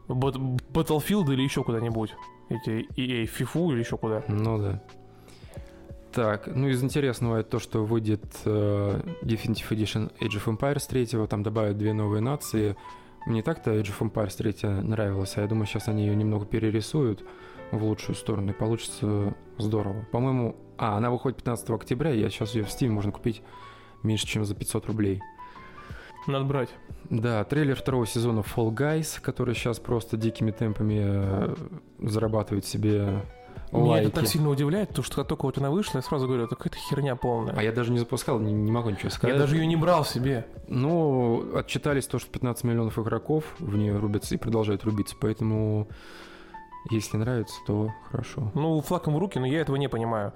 Battlefield 0.07 1.33
или 1.33 1.41
еще 1.41 1.63
куда-нибудь. 1.63 2.13
Эти 2.49 2.87
EA, 2.97 3.29
FIFA 3.29 3.73
или 3.73 3.79
еще 3.79 3.97
куда. 3.97 4.23
Ну 4.27 4.57
да. 4.57 4.81
Так, 6.13 6.47
ну 6.47 6.67
из 6.67 6.83
интересного 6.83 7.37
это 7.37 7.51
то, 7.51 7.59
что 7.59 7.85
выйдет 7.85 8.25
э, 8.43 9.01
Definitive 9.21 9.69
Edition 9.69 10.11
Age 10.19 10.43
of 10.43 10.57
Empires 10.57 10.83
3, 10.87 11.27
там 11.27 11.41
добавят 11.41 11.77
две 11.77 11.93
новые 11.93 12.21
нации, 12.21 12.75
мне 13.25 13.41
так-то 13.41 13.71
Age 13.71 13.93
of 13.97 14.11
Empires 14.11 14.35
3 14.35 14.83
нравилась, 14.83 15.33
а 15.37 15.41
я 15.41 15.47
думаю, 15.47 15.67
сейчас 15.67 15.87
они 15.87 16.05
ее 16.05 16.15
немного 16.15 16.45
перерисуют 16.45 17.23
в 17.71 17.81
лучшую 17.83 18.15
сторону, 18.15 18.51
и 18.51 18.53
получится 18.53 19.33
здорово. 19.57 20.05
По-моему, 20.11 20.57
а, 20.77 20.97
она 20.97 21.11
выходит 21.11 21.37
15 21.37 21.69
октября, 21.69 22.11
я 22.11 22.29
сейчас 22.29 22.55
ее 22.55 22.65
в 22.65 22.67
Steam 22.67 22.89
можно 22.89 23.13
купить 23.13 23.41
меньше, 24.03 24.27
чем 24.27 24.43
за 24.43 24.53
500 24.53 24.87
рублей. 24.87 25.21
Надо 26.27 26.43
брать. 26.45 26.69
Да, 27.09 27.43
трейлер 27.45 27.75
второго 27.75 28.05
сезона 28.05 28.41
Fall 28.41 28.71
Guys, 28.71 29.19
который 29.21 29.55
сейчас 29.55 29.79
просто 29.79 30.17
дикими 30.17 30.51
темпами 30.51 31.01
э, 31.03 31.55
зарабатывает 31.99 32.65
себе 32.65 33.23
Меня 33.71 33.91
лайки. 33.91 34.07
это 34.07 34.15
так 34.15 34.27
сильно 34.27 34.49
удивляет, 34.49 34.89
потому 34.89 35.05
что 35.05 35.15
как 35.15 35.27
только 35.27 35.45
вот 35.45 35.57
она 35.57 35.71
вышла, 35.71 35.97
я 35.97 36.01
сразу 36.01 36.27
говорю, 36.27 36.43
это 36.43 36.55
какая-то 36.55 36.77
херня 36.77 37.15
полная. 37.15 37.55
А 37.55 37.63
я 37.63 37.71
даже 37.71 37.91
не 37.91 37.99
запускал, 37.99 38.39
не, 38.39 38.51
не 38.51 38.71
могу 38.71 38.89
ничего 38.89 39.09
сказать. 39.09 39.35
я 39.35 39.39
даже 39.39 39.55
ее 39.55 39.65
не 39.65 39.75
брал 39.75 40.05
себе. 40.05 40.45
Ну, 40.67 41.55
отчитались 41.55 42.07
то, 42.07 42.19
что 42.19 42.29
15 42.31 42.63
миллионов 42.65 42.99
игроков 42.99 43.45
в 43.59 43.77
нее 43.77 43.97
рубятся 43.97 44.35
и 44.35 44.37
продолжают 44.37 44.83
рубиться, 44.83 45.15
поэтому 45.19 45.87
если 46.89 47.17
нравится, 47.17 47.55
то 47.65 47.93
хорошо. 48.09 48.51
Ну, 48.55 48.81
флаком 48.81 49.15
в 49.15 49.19
руки, 49.19 49.37
но 49.39 49.45
я 49.45 49.61
этого 49.61 49.75
не 49.75 49.87
понимаю. 49.87 50.33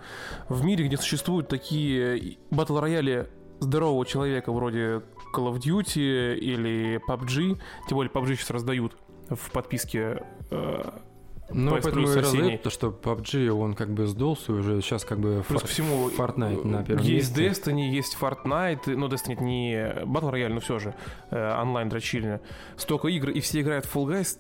В 0.48 0.64
мире, 0.64 0.86
где 0.86 0.98
существуют 0.98 1.48
такие 1.48 2.38
батл 2.52 2.80
рояли 2.80 3.30
здорового 3.60 4.06
человека 4.06 4.52
вроде 4.52 5.02
Call 5.34 5.52
of 5.52 5.60
Duty 5.60 6.36
или 6.38 7.02
PUBG, 7.08 7.60
тем 7.88 7.96
более 7.96 8.12
PUBG 8.12 8.36
сейчас 8.36 8.52
раздают 8.52 8.96
в 9.30 9.52
подписке 9.52 10.24
э, 10.52 10.92
Ну, 11.50 11.72
поэтому 11.72 12.10
и 12.10 12.16
раздают 12.16 12.64
то, 12.64 12.70
что 12.70 12.88
PUBG, 12.90 13.50
он 13.50 13.76
как 13.76 13.90
бы 13.94 14.08
сдулся 14.08 14.52
уже, 14.54 14.82
сейчас 14.82 15.06
как 15.06 15.20
бы 15.20 15.44
Плюс 15.48 15.62
ко 15.62 15.68
всему, 15.68 16.10
Fortnite 16.10 16.66
на 16.66 16.84
первом 16.84 17.04
есть 17.04 17.38
месте. 17.38 17.72
Destiny, 17.72 17.90
есть 17.90 18.18
Fortnite, 18.20 18.96
ну, 18.96 19.08
Destiny 19.08 19.42
не 19.44 19.76
Battle 20.06 20.32
Royale, 20.32 20.54
но 20.54 20.60
все 20.60 20.80
же 20.80 20.96
э, 21.30 21.62
онлайн 21.62 21.90
дрочильня. 21.90 22.42
Столько 22.78 23.10
игр, 23.10 23.30
и 23.30 23.40
все 23.42 23.62
играют 23.62 23.86
в 23.86 23.96
Fall 23.96 24.06
Guys, 24.06 24.40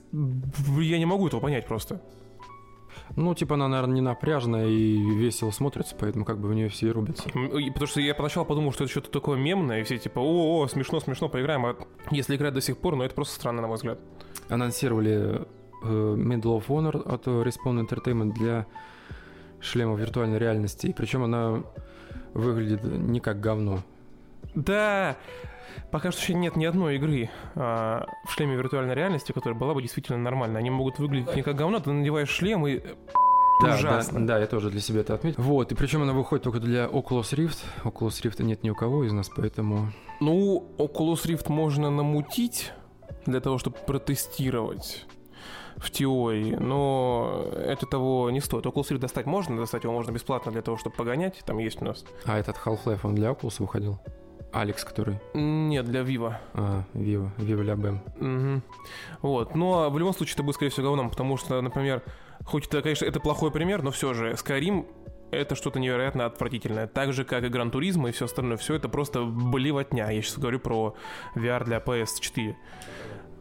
я 0.81 0.97
не 0.97 1.05
могу 1.05 1.27
этого 1.27 1.41
понять 1.41 1.67
просто. 1.67 2.01
Ну, 3.15 3.35
типа 3.35 3.55
она, 3.55 3.67
наверное, 3.67 3.95
не 3.95 4.01
напряжная 4.01 4.67
и 4.67 4.97
весело 4.97 5.51
смотрится, 5.51 5.95
поэтому 5.97 6.25
как 6.25 6.39
бы 6.39 6.47
в 6.47 6.53
нее 6.53 6.69
все 6.69 6.87
и 6.87 6.91
рубятся. 6.91 7.29
И 7.29 7.69
Потому 7.69 7.87
что 7.87 8.01
я 8.01 8.15
поначалу 8.15 8.45
подумал, 8.45 8.73
что 8.73 8.85
это 8.85 8.91
что-то 8.91 9.11
такое 9.11 9.37
мемное, 9.37 9.81
и 9.81 9.83
все 9.83 9.97
типа, 9.97 10.19
о, 10.19 10.61
о, 10.61 10.67
смешно, 10.67 10.99
смешно, 10.99 11.29
поиграем. 11.29 11.65
А 11.65 11.75
если 12.09 12.35
играть 12.35 12.53
до 12.53 12.61
сих 12.61 12.77
пор, 12.77 12.95
ну 12.95 13.03
это 13.03 13.13
просто 13.13 13.35
странно, 13.35 13.61
на 13.61 13.67
мой 13.67 13.77
взгляд. 13.77 13.99
Анонсировали 14.49 15.45
Medal 15.85 16.59
of 16.59 16.67
Honor 16.67 17.01
от 17.07 17.27
Respawn 17.27 17.85
Entertainment 17.87 18.33
для 18.33 18.65
шлема 19.61 19.95
виртуальной 19.95 20.37
реальности, 20.37 20.87
и 20.87 20.93
причем 20.93 21.23
она 21.23 21.63
выглядит 22.33 22.83
не 22.83 23.19
как 23.19 23.39
говно. 23.39 23.79
Да, 24.53 25.17
пока 25.91 26.11
что 26.11 26.21
еще 26.21 26.33
нет 26.33 26.55
ни 26.55 26.65
одной 26.65 26.95
игры 26.95 27.29
а, 27.55 28.05
в 28.25 28.31
шлеме 28.31 28.55
виртуальной 28.55 28.95
реальности, 28.95 29.31
которая 29.31 29.59
была 29.59 29.73
бы 29.73 29.81
действительно 29.81 30.17
нормальной. 30.17 30.59
Они 30.59 30.69
могут 30.69 30.99
выглядеть 30.99 31.35
не 31.35 31.41
как 31.41 31.55
говно, 31.55 31.79
ты 31.79 31.91
надеваешь 31.91 32.29
шлем 32.29 32.65
и 32.67 32.81
Да, 33.61 33.75
ужасно. 33.75 34.19
Да, 34.21 34.35
да, 34.35 34.39
я 34.39 34.47
тоже 34.47 34.69
для 34.69 34.81
себя 34.81 35.01
это 35.01 35.13
отметил. 35.15 35.41
Вот, 35.43 35.71
и 35.71 35.75
причем 35.75 36.03
она 36.03 36.13
выходит 36.13 36.43
только 36.43 36.59
для 36.59 36.85
Oculus 36.85 37.33
Rift. 37.33 37.57
Oculus 37.83 38.21
Rift 38.23 38.43
нет 38.43 38.63
ни 38.63 38.69
у 38.69 38.75
кого 38.75 39.03
из 39.03 39.11
нас, 39.11 39.29
поэтому... 39.35 39.91
Ну, 40.21 40.67
Oculus 40.77 41.25
Rift 41.25 41.51
можно 41.51 41.89
намутить 41.89 42.71
для 43.25 43.39
того, 43.41 43.57
чтобы 43.57 43.77
протестировать 43.85 45.05
в 45.77 45.91
теории, 45.91 46.55
но 46.55 47.45
это 47.53 47.85
того 47.85 48.29
не 48.29 48.39
стоит. 48.39 48.65
Oculus 48.65 48.91
Rift 48.91 48.99
достать 48.99 49.25
можно, 49.25 49.57
достать 49.57 49.83
его 49.83 49.93
можно 49.93 50.11
бесплатно 50.11 50.51
для 50.51 50.61
того, 50.61 50.77
чтобы 50.77 50.95
погонять, 50.95 51.41
там 51.45 51.57
есть 51.57 51.81
у 51.81 51.85
нас. 51.85 52.05
А 52.25 52.37
этот 52.37 52.57
Half-Life, 52.57 53.01
он 53.03 53.15
для 53.15 53.29
Oculus 53.31 53.55
выходил? 53.59 53.99
Алекс, 54.53 54.85
который... 54.85 55.19
Нет, 55.33 55.85
для 55.85 56.01
Vivo. 56.01 56.33
А, 56.53 56.83
Vivo, 56.93 57.29
Vivo 57.37 57.61
La 57.61 57.75
Bam. 57.75 57.99
Мгм. 58.19 58.63
Вот. 59.21 59.53
Но 59.53 59.89
в 59.89 59.99
любом 59.99 60.13
случае 60.13 60.35
это 60.35 60.43
будет, 60.43 60.55
скорее 60.55 60.71
всего, 60.71 60.87
говном, 60.87 61.09
потому 61.09 61.35
что, 61.35 61.59
например, 61.61 62.03
хоть 62.45 62.67
это, 62.67 62.81
конечно, 62.81 63.05
это 63.05 63.19
плохой 63.19 63.51
пример, 63.51 63.83
но 63.83 63.91
все 63.91 64.13
же 64.13 64.31
Skyrim 64.31 64.85
это 65.31 65.55
что-то 65.55 65.79
невероятно 65.79 66.25
отвратительное. 66.25 66.87
Так 66.87 67.11
же, 67.11 67.25
как 67.25 67.43
и 67.43 67.49
Гран 67.49 67.69
Туризма 67.69 68.09
и 68.09 68.11
все 68.13 68.25
остальное. 68.25 68.55
Все 68.55 68.75
это 68.75 68.87
просто 68.87 69.23
блевотня. 69.25 70.09
Я 70.09 70.21
сейчас 70.21 70.37
говорю 70.37 70.59
про 70.59 70.95
VR 71.35 71.65
для 71.65 71.79
PS4. 71.79 72.55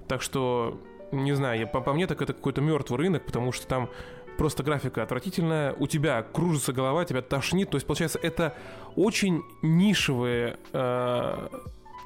Так 0.08 0.20
что, 0.20 0.80
не 1.14 1.32
знаю, 1.34 1.60
я, 1.60 1.66
по, 1.66 1.80
по 1.80 1.92
мне 1.92 2.06
так 2.06 2.20
это 2.22 2.32
какой-то 2.32 2.60
мертвый 2.60 2.98
рынок, 2.98 3.24
потому 3.24 3.52
что 3.52 3.66
там 3.66 3.90
просто 4.36 4.62
графика 4.62 5.02
отвратительная, 5.02 5.74
у 5.74 5.86
тебя 5.86 6.22
кружится 6.22 6.72
голова, 6.72 7.04
тебя 7.04 7.22
тошнит. 7.22 7.70
То 7.70 7.76
есть, 7.76 7.86
получается, 7.86 8.18
это 8.22 8.54
очень 8.96 9.42
нишевые 9.62 10.58
э, 10.72 11.48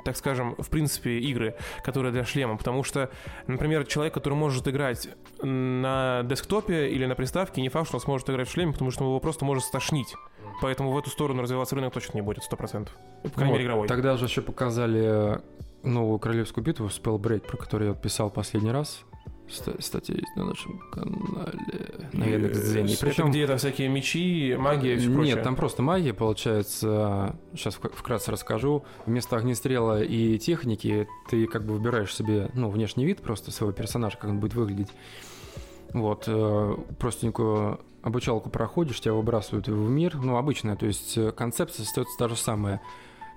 так 0.04 0.16
скажем, 0.16 0.54
в 0.56 0.70
принципе, 0.70 1.18
игры, 1.18 1.54
которые 1.84 2.12
для 2.12 2.24
шлема. 2.24 2.56
Потому 2.56 2.82
что, 2.82 3.10
например, 3.46 3.84
человек, 3.84 4.14
который 4.14 4.34
может 4.34 4.66
играть 4.66 5.08
на 5.42 6.22
десктопе 6.24 6.88
или 6.88 7.04
на 7.04 7.14
приставке, 7.14 7.60
не 7.60 7.68
факт, 7.68 7.88
что 7.88 7.98
он 7.98 8.00
сможет 8.00 8.30
играть 8.30 8.48
в 8.48 8.52
шлеме, 8.52 8.72
потому 8.72 8.90
что 8.90 9.04
его 9.04 9.20
просто 9.20 9.44
может 9.44 9.64
стошнить. 9.64 10.14
Поэтому 10.62 10.92
в 10.92 10.98
эту 10.98 11.10
сторону 11.10 11.42
развиваться 11.42 11.74
рынок 11.74 11.92
точно 11.92 12.16
не 12.16 12.22
будет, 12.22 12.42
100%. 12.50 12.88
По 13.22 13.30
крайней 13.30 13.52
мере, 13.52 13.52
Вот. 13.52 13.60
игровой. 13.60 13.88
Тогда 13.88 14.16
же 14.16 14.24
еще 14.24 14.40
показали 14.40 15.40
новую 15.82 16.18
королевскую 16.18 16.64
битву 16.64 16.86
Spellbreak, 16.86 17.40
про 17.46 17.56
которую 17.56 17.90
я 17.90 17.94
писал 17.94 18.30
последний 18.30 18.70
раз. 18.72 19.00
Ста- 19.50 19.80
Статья 19.80 20.14
есть 20.14 20.36
на 20.36 20.44
нашем 20.44 20.78
канале. 20.92 22.08
На 22.12 22.24
Яндекс.Дзене. 22.24 22.96
Причем- 23.00 23.30
где 23.30 23.42
это 23.44 23.56
всякие 23.56 23.88
мечи, 23.88 24.54
магия 24.58 24.94
и 24.94 24.98
все 24.98 25.10
прочее. 25.10 25.34
Нет, 25.36 25.42
там 25.44 25.56
просто 25.56 25.82
магия, 25.82 26.12
получается. 26.12 27.34
Сейчас 27.54 27.76
вкратце 27.76 28.30
расскажу. 28.30 28.84
Вместо 29.06 29.36
огнестрела 29.36 30.02
и 30.02 30.38
техники 30.38 31.08
ты 31.30 31.46
как 31.46 31.64
бы 31.64 31.74
выбираешь 31.74 32.14
себе, 32.14 32.50
ну, 32.52 32.68
внешний 32.68 33.06
вид 33.06 33.22
просто 33.22 33.50
своего 33.50 33.72
персонажа, 33.72 34.18
как 34.18 34.28
он 34.30 34.38
будет 34.38 34.52
выглядеть. 34.54 34.90
Вот, 35.94 36.24
э, 36.26 36.76
простенькую 36.98 37.80
обучалку 38.02 38.50
проходишь, 38.50 39.00
тебя 39.00 39.14
выбрасывают 39.14 39.68
в 39.68 39.88
мир, 39.88 40.16
ну, 40.16 40.36
обычная, 40.36 40.76
то 40.76 40.84
есть 40.84 41.16
э, 41.16 41.32
концепция 41.32 41.84
остается 41.84 42.18
та 42.18 42.28
же 42.28 42.36
самая. 42.36 42.82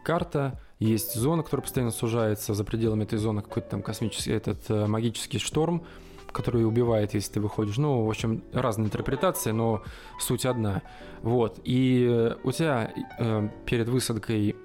Карта, 0.04 0.60
есть 0.82 1.14
зона, 1.14 1.44
которая 1.44 1.62
постоянно 1.62 1.92
сужается, 1.92 2.56
за 2.56 2.64
пределами 2.64 3.04
этой 3.04 3.20
зоны 3.20 3.44
какой-то 3.44 3.70
там 3.70 3.84
космический, 3.84 4.32
этот 4.32 4.68
э, 4.70 4.88
магический 4.88 5.38
шторм, 5.38 5.84
который 6.32 6.66
убивает, 6.66 7.14
если 7.14 7.34
ты 7.34 7.40
выходишь. 7.40 7.78
Ну, 7.78 8.04
в 8.04 8.10
общем, 8.10 8.44
разные 8.52 8.88
интерпретации, 8.88 9.52
но 9.52 9.84
суть 10.20 10.44
одна. 10.44 10.82
Вот. 11.22 11.60
И 11.64 12.08
э, 12.10 12.36
у 12.44 12.52
тебя 12.52 12.92
э, 13.20 13.50
перед 13.66 13.90
высадкой 13.90 14.56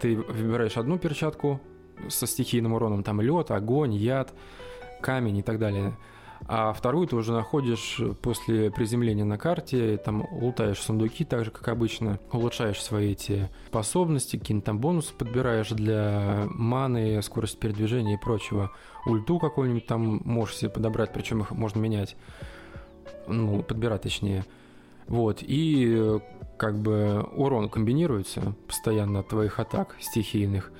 ты 0.00 0.16
выбираешь 0.16 0.76
одну 0.76 0.98
перчатку 0.98 1.60
со 2.08 2.26
стихийным 2.26 2.72
уроном, 2.72 3.04
там 3.04 3.20
лед, 3.20 3.52
огонь, 3.52 3.94
яд, 3.94 4.34
камень 5.00 5.36
и 5.36 5.42
так 5.42 5.60
далее. 5.60 5.96
А 6.46 6.72
вторую 6.72 7.06
ты 7.06 7.16
уже 7.16 7.32
находишь 7.32 8.00
после 8.22 8.70
приземления 8.70 9.24
на 9.24 9.38
карте, 9.38 9.96
там 9.98 10.26
лутаешь 10.32 10.80
сундуки 10.80 11.24
так 11.24 11.44
же, 11.44 11.50
как 11.50 11.68
обычно, 11.68 12.18
улучшаешь 12.32 12.82
свои 12.82 13.12
эти 13.12 13.48
способности, 13.68 14.36
какие-нибудь 14.36 14.64
там 14.64 14.78
бонусы 14.78 15.14
подбираешь 15.14 15.68
для 15.68 16.46
маны, 16.48 17.22
скорость 17.22 17.58
передвижения 17.58 18.14
и 18.14 18.20
прочего. 18.20 18.72
Ульту 19.06 19.38
какую-нибудь 19.38 19.86
там 19.86 20.20
можешь 20.24 20.56
себе 20.56 20.70
подобрать, 20.70 21.12
причем 21.12 21.40
их 21.40 21.52
можно 21.52 21.78
менять, 21.78 22.16
ну, 23.28 23.62
подбирать 23.62 24.02
точнее. 24.02 24.44
Вот, 25.06 25.42
и 25.42 25.92
э, 25.98 26.20
как 26.56 26.78
бы 26.78 27.26
урон 27.34 27.68
комбинируется 27.68 28.54
постоянно 28.66 29.20
от 29.20 29.28
твоих 29.28 29.58
атак 29.58 29.96
стихийных. 30.00 30.72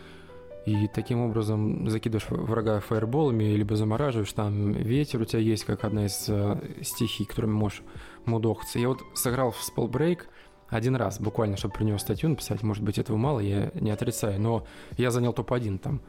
И 0.66 0.88
таким 0.88 1.20
образом 1.22 1.88
закидываешь 1.88 2.26
врага 2.28 2.80
фаерболами, 2.80 3.44
либо 3.44 3.76
замораживаешь, 3.76 4.32
там 4.32 4.72
ветер 4.72 5.22
у 5.22 5.24
тебя 5.24 5.40
есть, 5.40 5.64
как 5.64 5.84
одна 5.84 6.06
из 6.06 6.26
э, 6.28 6.60
стихий, 6.82 7.24
которыми 7.24 7.52
можешь 7.52 7.82
мудохаться. 8.26 8.78
Я 8.78 8.88
вот 8.88 9.00
сыграл 9.14 9.52
в 9.52 9.58
Spellbreak 9.58 10.20
один 10.68 10.96
раз, 10.96 11.18
буквально, 11.18 11.56
чтобы 11.56 11.74
про 11.74 11.84
него 11.84 11.98
статью 11.98 12.28
написать. 12.28 12.62
Может 12.62 12.84
быть, 12.84 12.98
этого 12.98 13.16
мало, 13.16 13.40
я 13.40 13.70
не 13.74 13.90
отрицаю, 13.90 14.40
но 14.40 14.66
я 14.98 15.10
занял 15.10 15.32
топ-1 15.32 15.78
там. 15.78 16.00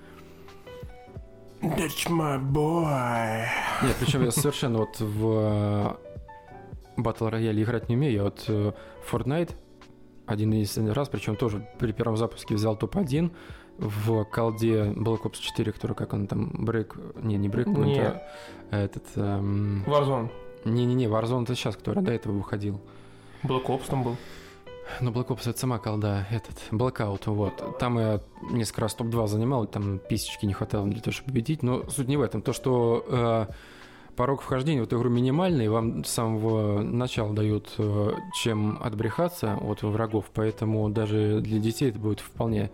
That's 1.62 2.10
my 2.10 2.42
boy. 2.42 3.46
Нет, 3.84 3.96
причем 4.00 4.24
я 4.24 4.32
совершенно 4.32 4.80
вот 4.80 5.00
в 5.00 5.98
Battle 6.98 7.32
Royale 7.32 7.64
играть 7.64 7.88
не 7.88 7.96
умею. 7.96 8.14
Я 8.14 8.24
вот 8.24 8.46
э, 8.48 8.74
Fortnite 9.10 9.52
один 10.26 10.52
единственный 10.52 10.94
раз, 10.94 11.10
причем 11.10 11.36
тоже 11.36 11.68
при 11.80 11.92
первом 11.92 12.18
запуске 12.18 12.56
взял 12.56 12.76
топ-1 12.76 13.32
в 13.78 14.24
колде 14.26 14.94
Black 14.96 15.24
Ops 15.24 15.40
4, 15.40 15.72
который 15.72 15.96
как 15.96 16.14
он 16.14 16.28
там, 16.28 16.52
Break... 16.66 17.22
Не, 17.22 17.38
не 17.38 17.48
Breakpoint, 17.48 17.86
Не. 17.86 18.02
а 18.02 18.22
этот... 18.70 19.06
эм, 19.16 19.84
Warzone. 19.86 20.30
Не-не-не, 20.66 21.06
Warzone 21.06 21.44
это 21.44 21.56
сейчас, 21.56 21.76
который 21.76 22.04
до 22.04 22.12
этого 22.12 22.34
выходил. 22.34 22.80
Black 23.44 23.66
Ops 23.66 23.88
там 23.88 24.04
был. 24.04 24.18
Ну, 25.00 25.12
Black 25.12 25.28
Ops 25.28 25.50
это 25.50 25.58
сама 25.58 25.80
колда, 25.80 26.28
этот, 26.30 26.56
Blackout, 26.72 27.24
вот. 27.28 27.78
Там 27.80 27.98
я 27.98 28.22
несколько 28.52 28.82
раз 28.82 28.94
топ-2 28.96 29.28
занимал, 29.28 29.66
там 29.66 30.00
писечки 30.00 30.46
не 30.46 30.54
хватало 30.54 30.88
для 30.88 31.02
того, 31.02 31.14
чтобы 31.14 31.30
победить, 31.30 31.64
но 31.64 31.90
суть 31.90 32.08
не 32.08 32.18
в 32.18 32.22
этом. 32.22 32.42
То, 32.42 32.54
что 32.54 33.06
э, 33.08 33.54
порог 34.22 34.44
вхождения 34.44 34.82
в 34.82 34.84
эту 34.84 35.00
игру 35.00 35.10
минимальный, 35.10 35.68
вам 35.68 36.04
с 36.04 36.10
самого 36.12 36.84
начала 36.84 37.34
дают 37.34 37.74
э, 37.80 38.12
чем 38.36 38.78
отбрехаться 38.80 39.56
от 39.56 39.82
врагов, 39.82 40.26
поэтому 40.32 40.88
даже 40.90 41.42
для 41.42 41.58
детей 41.58 41.90
это 41.90 41.98
будет 41.98 42.20
вполне 42.20 42.70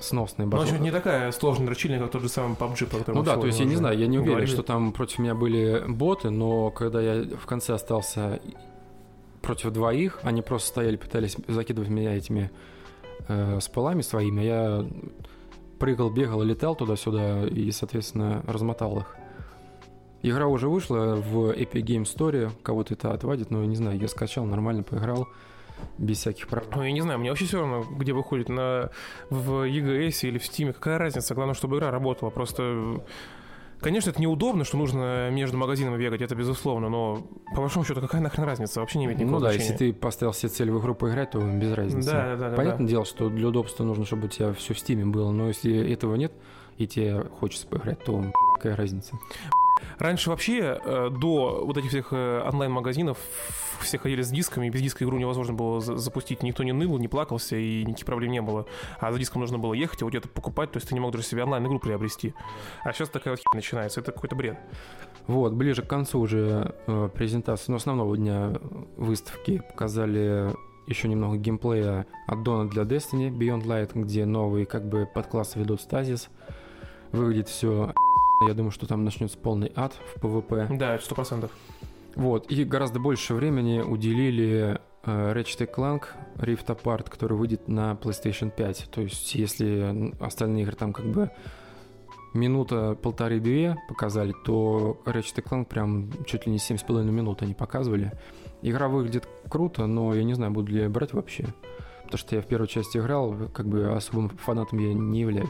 сносный 0.00 0.46
Но 0.46 0.50
батл. 0.56 0.74
это 0.74 0.82
не 0.82 0.90
такая 0.90 1.30
сложная 1.30 1.66
дрочильня, 1.66 2.00
как 2.00 2.10
тот 2.10 2.22
же 2.22 2.28
самый 2.28 2.56
PUBG, 2.56 2.86
про 2.86 2.98
который 2.98 3.14
Ну 3.14 3.22
да, 3.22 3.36
то 3.36 3.46
есть 3.46 3.60
я 3.60 3.66
не 3.66 3.76
знаю, 3.76 3.96
я 3.96 4.08
не 4.08 4.18
уверен, 4.18 4.32
говорили. 4.32 4.52
что 4.52 4.64
там 4.64 4.90
против 4.90 5.20
меня 5.20 5.36
были 5.36 5.84
боты, 5.86 6.30
но 6.30 6.72
когда 6.72 7.00
я 7.00 7.22
в 7.36 7.46
конце 7.46 7.74
остался 7.74 8.40
против 9.40 9.70
двоих, 9.70 10.18
они 10.24 10.42
просто 10.42 10.70
стояли, 10.70 10.96
пытались 10.96 11.36
закидывать 11.46 11.88
меня 11.88 12.16
этими 12.16 12.50
э, 13.28 13.60
спалами 13.60 14.02
своими, 14.02 14.40
я 14.40 14.84
прыгал, 15.78 16.10
бегал, 16.10 16.42
летал 16.42 16.74
туда-сюда 16.74 17.46
и, 17.46 17.70
соответственно, 17.70 18.42
размотал 18.44 18.98
их. 18.98 19.17
Игра 20.22 20.46
уже 20.46 20.68
вышла 20.68 21.14
в 21.14 21.50
Epic 21.50 21.82
Game 21.82 22.02
Store, 22.02 22.50
кого-то 22.62 22.94
это 22.94 23.12
отвадит, 23.12 23.50
но 23.50 23.64
не 23.64 23.76
знаю, 23.76 23.98
я 23.98 24.08
скачал, 24.08 24.44
нормально 24.44 24.82
поиграл, 24.82 25.28
без 25.96 26.18
всяких 26.18 26.48
проблем. 26.48 26.72
Ну, 26.76 26.82
я 26.82 26.92
не 26.92 27.00
знаю, 27.00 27.20
мне 27.20 27.30
вообще 27.30 27.44
все 27.44 27.60
равно, 27.60 27.84
где 27.84 28.12
выходит, 28.12 28.48
на, 28.48 28.90
в 29.30 29.68
EGS 29.68 30.26
или 30.28 30.38
в 30.38 30.42
Steam, 30.42 30.72
какая 30.72 30.98
разница, 30.98 31.34
главное, 31.34 31.54
чтобы 31.54 31.76
игра 31.76 31.90
работала, 31.90 32.30
просто... 32.30 33.00
Конечно, 33.80 34.10
это 34.10 34.20
неудобно, 34.20 34.64
что 34.64 34.76
нужно 34.76 35.30
между 35.30 35.56
магазинами 35.56 35.96
бегать, 36.02 36.20
это 36.20 36.34
безусловно, 36.34 36.88
но 36.88 37.22
по 37.54 37.60
большому 37.60 37.84
счету 37.84 38.00
какая 38.00 38.20
нахрен 38.20 38.42
разница? 38.42 38.80
Вообще 38.80 38.98
не 38.98 39.04
имеет 39.04 39.20
никакого 39.20 39.38
Ну 39.38 39.44
да, 39.44 39.52
значения. 39.52 39.72
если 39.72 39.92
ты 39.92 39.96
поставил 39.96 40.32
себе 40.32 40.48
цель 40.48 40.72
в 40.72 40.80
игру 40.80 40.96
поиграть, 40.96 41.30
то 41.30 41.38
без 41.38 41.72
разницы. 41.72 42.10
Да, 42.10 42.34
да, 42.36 42.50
да, 42.50 42.56
Понятное 42.56 42.86
да. 42.86 42.90
дело, 42.90 43.04
что 43.04 43.28
для 43.28 43.46
удобства 43.46 43.84
нужно, 43.84 44.04
чтобы 44.04 44.24
у 44.26 44.28
тебя 44.28 44.52
все 44.52 44.74
в 44.74 44.78
стиме 44.80 45.06
было, 45.06 45.30
но 45.30 45.46
если 45.46 45.92
этого 45.92 46.16
нет, 46.16 46.32
и 46.76 46.88
тебе 46.88 47.22
хочется 47.38 47.68
поиграть, 47.68 48.02
то 48.04 48.32
какая 48.56 48.74
разница? 48.74 49.16
Раньше 49.98 50.30
вообще 50.30 50.80
э, 50.84 51.10
до 51.10 51.64
вот 51.64 51.76
этих 51.76 51.88
всех 51.90 52.08
э, 52.12 52.42
онлайн-магазинов 52.48 53.18
все 53.80 53.98
ходили 53.98 54.22
с 54.22 54.30
дисками, 54.30 54.68
без 54.70 54.82
диска 54.82 55.04
игру 55.04 55.18
невозможно 55.18 55.54
было 55.54 55.80
за- 55.80 55.96
запустить. 55.96 56.42
Никто 56.42 56.62
не 56.64 56.72
ныл, 56.72 56.98
не 56.98 57.08
плакался, 57.08 57.56
и 57.56 57.84
никаких 57.84 58.06
проблем 58.06 58.32
не 58.32 58.42
было. 58.42 58.66
А 59.00 59.12
за 59.12 59.18
диском 59.18 59.40
нужно 59.40 59.58
было 59.58 59.74
ехать, 59.74 60.00
его 60.00 60.10
где-то 60.10 60.28
покупать, 60.28 60.72
то 60.72 60.76
есть 60.78 60.88
ты 60.88 60.94
не 60.94 61.00
мог 61.00 61.12
даже 61.12 61.24
себе 61.24 61.44
онлайн-игру 61.44 61.78
приобрести. 61.78 62.34
А 62.84 62.92
сейчас 62.92 63.08
такая 63.08 63.34
вот 63.34 63.38
херня 63.38 63.56
начинается, 63.56 64.00
это 64.00 64.12
какой-то 64.12 64.36
бред. 64.36 64.58
Вот, 65.26 65.52
ближе 65.52 65.82
к 65.82 65.86
концу 65.86 66.20
уже 66.20 66.74
э, 66.86 67.10
презентации, 67.14 67.70
ну, 67.70 67.76
основного 67.76 68.16
дня 68.16 68.52
выставки 68.96 69.62
показали 69.70 70.54
еще 70.86 71.06
немного 71.08 71.36
геймплея 71.36 72.06
аддона 72.26 72.68
для 72.68 72.82
Destiny 72.84 73.30
Beyond 73.30 73.64
Light, 73.64 73.90
где 73.94 74.24
новые 74.24 74.64
как 74.64 74.88
бы 74.88 75.06
подклассы 75.06 75.58
ведут 75.58 75.82
стазис. 75.82 76.28
Выглядит 77.12 77.48
все 77.48 77.92
я 78.46 78.54
думаю, 78.54 78.70
что 78.70 78.86
там 78.86 79.04
начнется 79.04 79.36
полный 79.38 79.72
ад 79.74 79.94
в 80.14 80.22
PvP. 80.22 80.76
Да, 80.76 80.98
сто 80.98 81.14
процентов. 81.14 81.50
Вот, 82.14 82.50
и 82.50 82.64
гораздо 82.64 82.98
больше 82.98 83.34
времени 83.34 83.80
уделили 83.80 84.80
э, 85.04 85.32
Ratchet 85.32 85.72
Clank 85.72 86.04
Rift 86.36 86.66
Apart, 86.66 87.10
который 87.10 87.36
выйдет 87.36 87.68
на 87.68 87.92
PlayStation 87.92 88.50
5. 88.50 88.88
То 88.90 89.02
есть, 89.02 89.34
если 89.34 90.14
остальные 90.20 90.64
игры 90.64 90.74
там 90.74 90.92
как 90.92 91.06
бы 91.06 91.30
минута, 92.34 92.96
полторы-две 93.00 93.76
показали, 93.88 94.34
то 94.44 95.00
Ratchet 95.04 95.44
Clank 95.44 95.66
прям 95.66 96.10
чуть 96.24 96.46
ли 96.46 96.52
не 96.52 96.58
7,5 96.58 97.04
минут 97.04 97.42
они 97.42 97.54
показывали. 97.54 98.12
Игра 98.62 98.88
выглядит 98.88 99.28
круто, 99.48 99.86
но 99.86 100.14
я 100.14 100.24
не 100.24 100.34
знаю, 100.34 100.52
буду 100.52 100.72
ли 100.72 100.82
я 100.82 100.88
брать 100.88 101.12
вообще. 101.12 101.46
Потому 102.04 102.18
что 102.18 102.36
я 102.36 102.42
в 102.42 102.46
первой 102.46 102.66
части 102.66 102.98
играл, 102.98 103.36
как 103.52 103.66
бы 103.66 103.94
особым 103.94 104.30
фанатом 104.30 104.78
я 104.78 104.94
не 104.94 105.20
являюсь. 105.20 105.48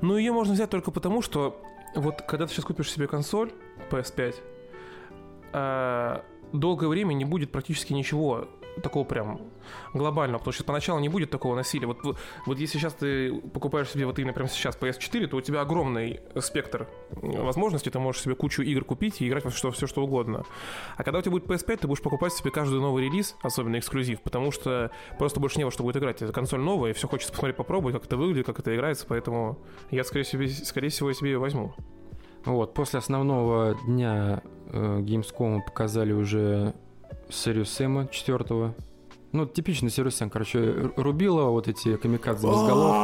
Ну, 0.00 0.16
ее 0.16 0.32
можно 0.32 0.54
взять 0.54 0.70
только 0.70 0.90
потому, 0.90 1.20
что 1.20 1.60
вот 1.94 2.22
когда 2.22 2.46
ты 2.46 2.52
сейчас 2.52 2.64
купишь 2.64 2.90
себе 2.90 3.06
консоль 3.06 3.52
PS5, 3.90 4.34
а, 5.52 6.24
долгое 6.52 6.88
время 6.88 7.14
не 7.14 7.24
будет 7.24 7.52
практически 7.52 7.92
ничего 7.92 8.48
такого 8.82 9.04
прям 9.04 9.40
глобального, 9.92 10.38
потому 10.38 10.52
что 10.52 10.64
поначалу 10.64 11.00
не 11.00 11.08
будет 11.08 11.30
такого 11.30 11.54
насилия. 11.54 11.86
Вот, 11.86 11.98
вот, 12.46 12.58
если 12.58 12.78
сейчас 12.78 12.94
ты 12.94 13.34
покупаешь 13.34 13.90
себе 13.90 14.06
вот 14.06 14.18
именно 14.18 14.32
прямо 14.32 14.48
сейчас 14.48 14.76
PS4, 14.76 15.26
то 15.28 15.36
у 15.36 15.40
тебя 15.40 15.60
огромный 15.60 16.20
спектр 16.40 16.88
возможностей, 17.10 17.90
ты 17.90 17.98
можешь 17.98 18.22
себе 18.22 18.34
кучу 18.34 18.62
игр 18.62 18.84
купить 18.84 19.20
и 19.20 19.28
играть 19.28 19.44
во 19.44 19.50
что, 19.50 19.70
все 19.70 19.86
что 19.86 20.02
угодно. 20.02 20.44
А 20.96 21.02
когда 21.02 21.18
у 21.18 21.22
тебя 21.22 21.32
будет 21.32 21.46
PS5, 21.46 21.76
ты 21.78 21.86
будешь 21.86 22.02
покупать 22.02 22.32
себе 22.32 22.50
каждый 22.50 22.80
новый 22.80 23.04
релиз, 23.04 23.36
особенно 23.42 23.78
эксклюзив, 23.78 24.20
потому 24.20 24.50
что 24.50 24.90
просто 25.18 25.40
больше 25.40 25.58
не 25.58 25.64
во 25.64 25.70
что 25.70 25.82
будет 25.82 25.96
играть. 25.96 26.22
Это 26.22 26.32
консоль 26.32 26.60
новая, 26.60 26.90
и 26.90 26.92
все 26.94 27.08
хочется 27.08 27.32
посмотреть, 27.32 27.56
попробовать, 27.56 27.94
как 27.94 28.06
это 28.06 28.16
выглядит, 28.16 28.46
как 28.46 28.58
это 28.58 28.74
играется, 28.74 29.06
поэтому 29.08 29.58
я, 29.90 30.04
скорее, 30.04 30.24
себе, 30.24 30.48
скорее 30.48 30.88
всего, 30.88 31.12
себе 31.12 31.32
ее 31.32 31.38
возьму. 31.38 31.74
Вот, 32.44 32.74
после 32.74 32.98
основного 32.98 33.74
дня 33.86 34.42
э, 34.66 34.98
Gamescom 35.00 35.60
показали 35.64 36.12
уже 36.12 36.74
Serious 37.28 37.66
Сэма 37.66 38.08
четвертого. 38.08 38.74
Ну, 39.32 39.46
типичный 39.46 39.88
Sam, 39.88 40.30
короче, 40.30 40.58
р- 40.60 40.92
рубило 40.96 41.50
вот 41.50 41.66
эти 41.66 41.96
камикадзе 41.96 42.46
без 42.46 42.54
голов. 42.62 42.94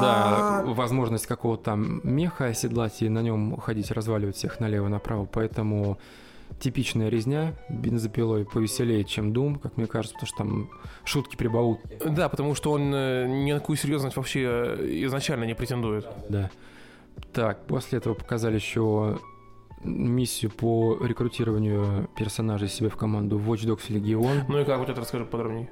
Да, 0.00 0.62
возможность 0.66 1.26
какого-то 1.26 1.64
там 1.64 2.00
меха 2.04 2.46
оседлать 2.46 3.02
и 3.02 3.08
на 3.08 3.20
нем 3.22 3.56
ходить, 3.56 3.90
разваливать 3.90 4.36
всех 4.36 4.60
налево-направо. 4.60 5.26
Поэтому 5.26 5.98
типичная 6.60 7.08
резня 7.08 7.54
бензопилой 7.68 8.44
повеселее, 8.44 9.04
чем 9.04 9.32
Doom, 9.32 9.58
как 9.58 9.76
мне 9.76 9.86
кажется, 9.86 10.14
потому 10.14 10.28
что 10.28 10.36
там 10.38 10.70
шутки 11.04 11.34
прибаутки. 11.36 11.98
Да, 12.06 12.28
потому 12.28 12.54
что 12.54 12.70
он 12.72 12.92
э, 12.94 13.26
ни 13.28 13.52
на 13.52 13.58
какую 13.60 13.76
серьезность 13.76 14.16
вообще 14.16 14.42
э, 14.78 14.86
изначально 15.06 15.44
не 15.44 15.54
претендует. 15.54 16.06
Да. 16.28 16.50
Так, 17.32 17.66
после 17.66 17.98
этого 17.98 18.14
показали 18.14 18.54
еще 18.56 19.18
миссию 19.82 20.50
по 20.50 20.98
рекрутированию 21.00 22.08
персонажей 22.16 22.68
себе 22.68 22.88
в 22.88 22.96
команду 22.96 23.38
Watch 23.38 23.66
Dogs 23.66 23.88
Legion. 23.88 24.44
Ну 24.48 24.60
и 24.60 24.64
как 24.64 24.78
вот 24.78 24.88
это 24.88 25.00
расскажи 25.00 25.24
подробнее. 25.24 25.70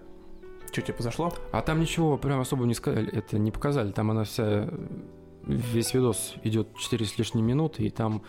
Что 0.71 0.83
тебе 0.83 0.95
произошло? 0.95 1.33
А 1.53 1.63
там 1.63 1.81
ничего 1.81 2.17
прям 2.19 2.41
особо 2.41 2.65
не 2.65 2.75
сказали, 2.75 3.11
это 3.13 3.39
не 3.39 3.51
показали. 3.51 3.91
Там 3.91 4.11
она 4.11 4.25
вся, 4.25 4.69
весь 5.45 5.95
видос 5.95 6.35
идет 6.45 6.77
4 6.77 7.07
с 7.07 7.19
лишним 7.19 7.47
минуты, 7.47 7.85
и 7.85 7.91
там 7.91 8.23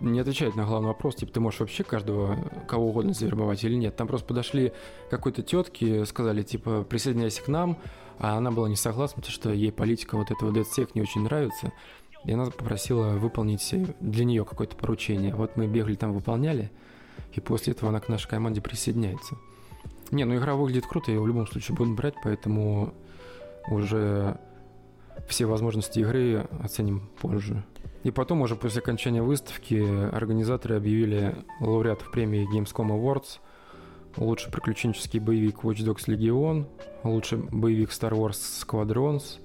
не 0.00 0.20
отвечает 0.20 0.56
на 0.56 0.64
главный 0.64 0.88
вопрос, 0.88 1.16
типа, 1.16 1.32
ты 1.32 1.40
можешь 1.40 1.60
вообще 1.60 1.84
каждого, 1.84 2.38
кого 2.66 2.88
угодно 2.88 3.12
завербовать 3.12 3.64
или 3.64 3.74
нет. 3.74 3.96
Там 3.96 4.06
просто 4.06 4.26
подошли 4.26 4.72
какой-то 5.10 5.42
тетке, 5.42 6.06
сказали, 6.06 6.42
типа, 6.42 6.84
присоединяйся 6.88 7.42
к 7.42 7.48
нам, 7.48 7.78
а 8.18 8.36
она 8.36 8.50
была 8.50 8.68
не 8.68 8.76
согласна, 8.76 9.16
потому 9.16 9.32
что 9.32 9.52
ей 9.52 9.72
политика 9.72 10.16
вот 10.16 10.30
этого 10.30 10.52
DedSec 10.52 10.90
не 10.94 11.02
очень 11.02 11.22
нравится. 11.22 11.72
И 12.24 12.32
она 12.32 12.46
попросила 12.46 13.10
выполнить 13.10 13.74
для 14.00 14.24
нее 14.24 14.44
какое-то 14.44 14.76
поручение. 14.76 15.34
Вот 15.34 15.56
мы 15.56 15.66
бегали 15.66 15.94
там, 15.94 16.12
выполняли, 16.12 16.70
и 17.32 17.40
после 17.40 17.72
этого 17.72 17.90
она 17.90 18.00
к 18.00 18.08
нашей 18.08 18.28
команде 18.28 18.60
присоединяется. 18.60 19.36
Не, 20.10 20.24
ну 20.24 20.36
игра 20.36 20.54
выглядит 20.54 20.86
круто, 20.86 21.12
я 21.12 21.20
в 21.20 21.26
любом 21.26 21.46
случае 21.46 21.76
буду 21.76 21.94
брать, 21.94 22.14
поэтому 22.22 22.94
уже 23.68 24.38
все 25.28 25.46
возможности 25.46 26.00
игры 26.00 26.46
оценим 26.62 27.08
позже. 27.20 27.64
И 28.02 28.10
потом 28.10 28.42
уже 28.42 28.54
после 28.54 28.80
окончания 28.80 29.22
выставки 29.22 29.74
организаторы 30.14 30.76
объявили 30.76 31.36
лауреатов 31.60 32.10
премии 32.10 32.46
Gamescom 32.54 32.88
Awards. 32.88 33.38
Лучший 34.16 34.52
приключенческий 34.52 35.18
боевик 35.18 35.64
Watch 35.64 35.78
Dogs 35.84 36.06
Legion, 36.06 36.66
лучший 37.02 37.38
боевик 37.38 37.90
Star 37.90 38.12
Wars 38.12 38.36
Squadrons, 38.36 39.40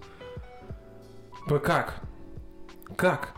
П- 1.48 1.60
Как? 1.60 2.02
Как? 2.96 3.34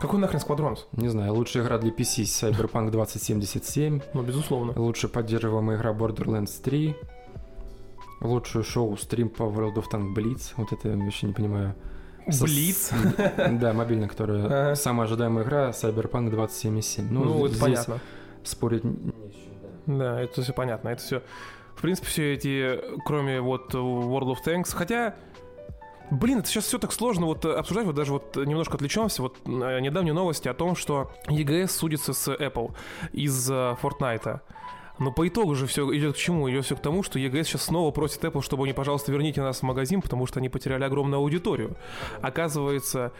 Какой 0.00 0.20
нахрен 0.20 0.38
Squadrons? 0.40 0.78
не 0.92 1.08
знаю, 1.08 1.34
лучшая 1.34 1.64
игра 1.64 1.78
для 1.78 1.90
PC 1.90 2.22
Cyberpunk 2.22 2.90
2077, 2.90 4.00
Ну, 4.14 4.22
безусловно. 4.22 4.72
лучшая 4.76 5.10
поддерживаемая 5.10 5.76
игра 5.76 5.92
Borderlands 5.92 6.62
3, 6.62 6.94
лучшее 8.20 8.62
шоу 8.62 8.96
стрим 8.96 9.28
по 9.28 9.42
World 9.42 9.74
of 9.74 9.84
Tank 9.90 10.14
Blitz, 10.14 10.52
вот 10.56 10.72
это 10.72 10.88
я 10.90 10.96
вообще 10.96 11.26
не 11.26 11.32
понимаю. 11.32 11.74
Блиц? 12.40 12.92
Да, 13.52 13.72
мобильная, 13.72 14.08
которая 14.08 14.74
самая 14.74 15.06
ожидаемая 15.06 15.44
игра 15.44 15.70
Cyberpunk 15.70 16.30
2077. 16.30 17.08
Ну, 17.10 17.38
это 17.46 17.48
здесь 17.48 17.60
понятно. 17.60 17.98
спорить. 18.44 18.82
Да, 19.86 20.20
это 20.20 20.42
все 20.42 20.52
понятно. 20.52 20.90
Это 20.90 21.02
все. 21.02 21.22
В 21.74 21.80
принципе, 21.80 22.06
все 22.08 22.34
эти, 22.34 22.78
кроме 23.06 23.40
вот 23.40 23.72
World 23.74 24.34
of 24.34 24.36
Tanks, 24.44 24.74
хотя. 24.74 25.14
Блин, 26.10 26.38
это 26.38 26.48
сейчас 26.48 26.64
все 26.64 26.78
так 26.78 26.92
сложно 26.92 27.26
вот 27.26 27.44
э, 27.44 27.52
обсуждать, 27.52 27.86
вот 27.86 27.94
даже 27.94 28.12
вот 28.12 28.36
немножко 28.36 28.74
отвлечемся. 28.74 29.22
Вот 29.22 29.36
э, 29.44 29.80
недавние 29.80 30.14
новости 30.14 30.48
о 30.48 30.54
том, 30.54 30.74
что 30.74 31.12
EGS 31.26 31.68
судится 31.68 32.12
с 32.12 32.28
Apple 32.32 32.74
из 33.12 33.50
Fortnite. 33.50 34.40
Но 34.98 35.12
по 35.12 35.28
итогу 35.28 35.54
же 35.54 35.66
все 35.66 35.88
идет 35.94 36.14
к 36.14 36.18
чему? 36.18 36.50
Идет 36.50 36.64
все 36.64 36.76
к 36.76 36.80
тому, 36.80 37.02
что 37.02 37.18
EGS 37.18 37.44
сейчас 37.44 37.64
снова 37.64 37.90
просит 37.90 38.24
Apple, 38.24 38.42
чтобы 38.42 38.64
они, 38.64 38.72
пожалуйста, 38.72 39.12
верните 39.12 39.40
нас 39.42 39.60
в 39.60 39.62
магазин, 39.62 40.02
потому 40.02 40.26
что 40.26 40.40
они 40.40 40.48
потеряли 40.48 40.84
огромную 40.84 41.20
аудиторию. 41.20 41.76
Оказывается, 42.20 43.12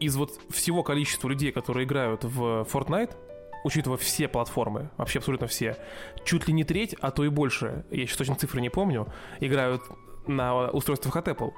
из 0.00 0.16
вот 0.16 0.32
всего 0.50 0.82
количества 0.82 1.28
людей, 1.28 1.52
которые 1.52 1.84
играют 1.84 2.24
в 2.24 2.66
Fortnite, 2.72 3.16
учитывая 3.64 3.98
все 3.98 4.28
платформы, 4.28 4.90
вообще 4.96 5.18
абсолютно 5.18 5.46
все, 5.46 5.76
чуть 6.24 6.46
ли 6.46 6.54
не 6.54 6.64
треть, 6.64 6.94
а 7.00 7.10
то 7.10 7.24
и 7.24 7.28
больше, 7.28 7.84
я 7.90 8.06
сейчас 8.06 8.18
точно 8.18 8.36
цифры 8.36 8.60
не 8.60 8.70
помню, 8.70 9.12
играют 9.40 9.82
на 10.26 10.70
устройствах 10.70 11.16
от 11.16 11.28
Apple. 11.28 11.52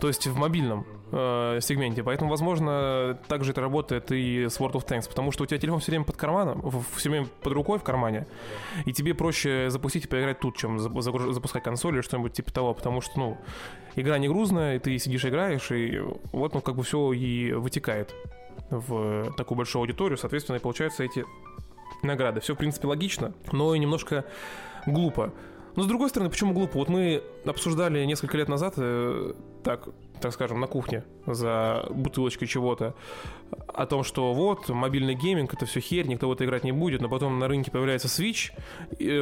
То 0.00 0.08
есть 0.08 0.26
в 0.26 0.36
мобильном 0.36 0.86
э, 1.12 1.58
сегменте. 1.60 2.02
Поэтому, 2.02 2.30
возможно, 2.30 3.18
также 3.28 3.52
это 3.52 3.60
работает 3.60 4.10
и 4.12 4.46
с 4.48 4.58
World 4.58 4.72
of 4.72 4.86
Tanks, 4.86 5.08
потому 5.08 5.32
что 5.32 5.44
у 5.44 5.46
тебя 5.46 5.58
телефон 5.58 5.80
все 5.80 5.92
время 5.92 6.04
под 6.04 6.16
карманом, 6.16 6.84
все 6.96 7.10
время 7.10 7.26
под 7.42 7.52
рукой 7.52 7.78
в 7.78 7.82
кармане, 7.82 8.26
и 8.84 8.92
тебе 8.92 9.14
проще 9.14 9.70
запустить 9.70 10.04
и 10.04 10.08
поиграть 10.08 10.40
тут, 10.40 10.56
чем 10.56 10.78
запускать 10.78 11.62
консоль 11.62 11.94
или 11.94 12.02
что-нибудь 12.02 12.32
типа 12.32 12.52
того, 12.52 12.74
потому 12.74 13.00
что, 13.00 13.18
ну, 13.18 13.38
игра 13.96 14.18
не 14.18 14.28
грузная, 14.28 14.76
и 14.76 14.78
ты 14.78 14.98
сидишь 14.98 15.24
играешь, 15.24 15.70
и 15.70 16.00
вот, 16.32 16.54
ну, 16.54 16.60
как 16.60 16.74
бы 16.74 16.82
все 16.82 17.12
и 17.12 17.52
вытекает 17.52 18.14
в 18.70 19.32
такую 19.36 19.56
большую 19.56 19.80
аудиторию, 19.80 20.18
соответственно, 20.18 20.56
и 20.56 20.60
получаются 20.60 21.04
эти 21.04 21.24
награды. 22.02 22.40
Все, 22.40 22.54
в 22.54 22.58
принципе, 22.58 22.86
логично, 22.88 23.32
но 23.52 23.74
и 23.74 23.78
немножко 23.78 24.24
глупо. 24.86 25.32
Но 25.76 25.82
с 25.82 25.86
другой 25.86 26.08
стороны, 26.08 26.30
почему 26.30 26.52
глупо? 26.52 26.78
Вот 26.78 26.88
мы 26.88 27.22
обсуждали 27.44 28.04
несколько 28.04 28.36
лет 28.36 28.48
назад, 28.48 28.74
э, 28.76 29.34
так, 29.62 29.88
так 30.20 30.32
скажем, 30.32 30.60
на 30.60 30.66
кухне 30.66 31.04
за 31.26 31.86
бутылочкой 31.90 32.48
чего-то, 32.48 32.94
о 33.68 33.86
том, 33.86 34.04
что 34.04 34.32
вот, 34.32 34.68
мобильный 34.68 35.14
гейминг, 35.14 35.52
это 35.52 35.66
все 35.66 35.80
херь, 35.80 36.06
никто 36.06 36.28
в 36.28 36.32
это 36.32 36.44
играть 36.44 36.64
не 36.64 36.72
будет, 36.72 37.00
но 37.00 37.08
потом 37.08 37.38
на 37.38 37.48
рынке 37.48 37.70
появляется 37.70 38.08
Switch, 38.08 38.52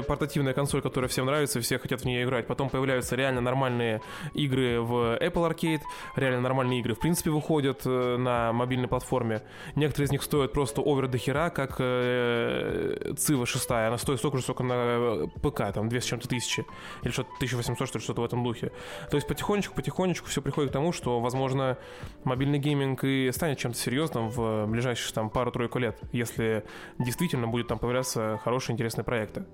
портативная 0.02 0.52
консоль, 0.52 0.82
которая 0.82 1.08
всем 1.08 1.26
нравится, 1.26 1.60
все 1.60 1.78
хотят 1.78 2.02
в 2.02 2.04
нее 2.04 2.24
играть, 2.24 2.46
потом 2.46 2.68
появляются 2.70 3.16
реально 3.16 3.40
нормальные 3.40 4.00
игры 4.34 4.80
в 4.80 5.18
Apple 5.20 5.50
Arcade, 5.50 5.80
реально 6.16 6.40
нормальные 6.40 6.80
игры 6.80 6.94
в 6.94 7.00
принципе 7.00 7.30
выходят 7.30 7.82
э, 7.84 8.16
на 8.16 8.52
мобильной 8.52 8.88
платформе, 8.88 9.42
некоторые 9.74 10.06
из 10.06 10.10
них 10.12 10.22
стоят 10.22 10.52
просто 10.52 10.82
over 10.82 11.08
до 11.08 11.18
хера, 11.18 11.50
как 11.50 11.76
э, 11.78 13.14
Цива 13.16 13.46
6, 13.46 13.70
она 13.70 13.98
стоит 13.98 14.18
столько 14.18 14.38
же, 14.38 14.42
сколько 14.42 14.62
на 14.62 15.28
ПК, 15.42 15.72
там 15.72 15.88
2 15.88 16.00
с 16.00 16.04
чем-то 16.04 16.28
тысячи, 16.28 16.64
или 17.02 17.12
что-то 17.12 17.30
1800, 17.36 17.88
что 17.88 17.98
ли, 17.98 18.04
что-то 18.04 18.22
в 18.22 18.24
этом 18.24 18.44
духе. 18.44 18.72
То 19.10 19.16
есть 19.16 19.26
потихонечку-потихонечку 19.28 20.28
все 20.28 20.42
приходит 20.42 20.70
к 20.70 20.72
тому, 20.72 20.81
что, 20.90 21.20
возможно, 21.20 21.78
мобильный 22.24 22.58
гейминг 22.58 23.04
и 23.04 23.30
станет 23.32 23.58
чем-то 23.58 23.78
серьезным 23.78 24.28
в 24.28 24.66
ближайшие 24.66 25.14
там 25.14 25.30
пару-тройку 25.30 25.78
лет, 25.78 26.00
если 26.10 26.64
действительно 26.98 27.46
будет 27.46 27.68
там 27.68 27.78
появляться 27.78 28.40
хорошие, 28.42 28.74
интересные 28.74 29.04
проекты. 29.04 29.44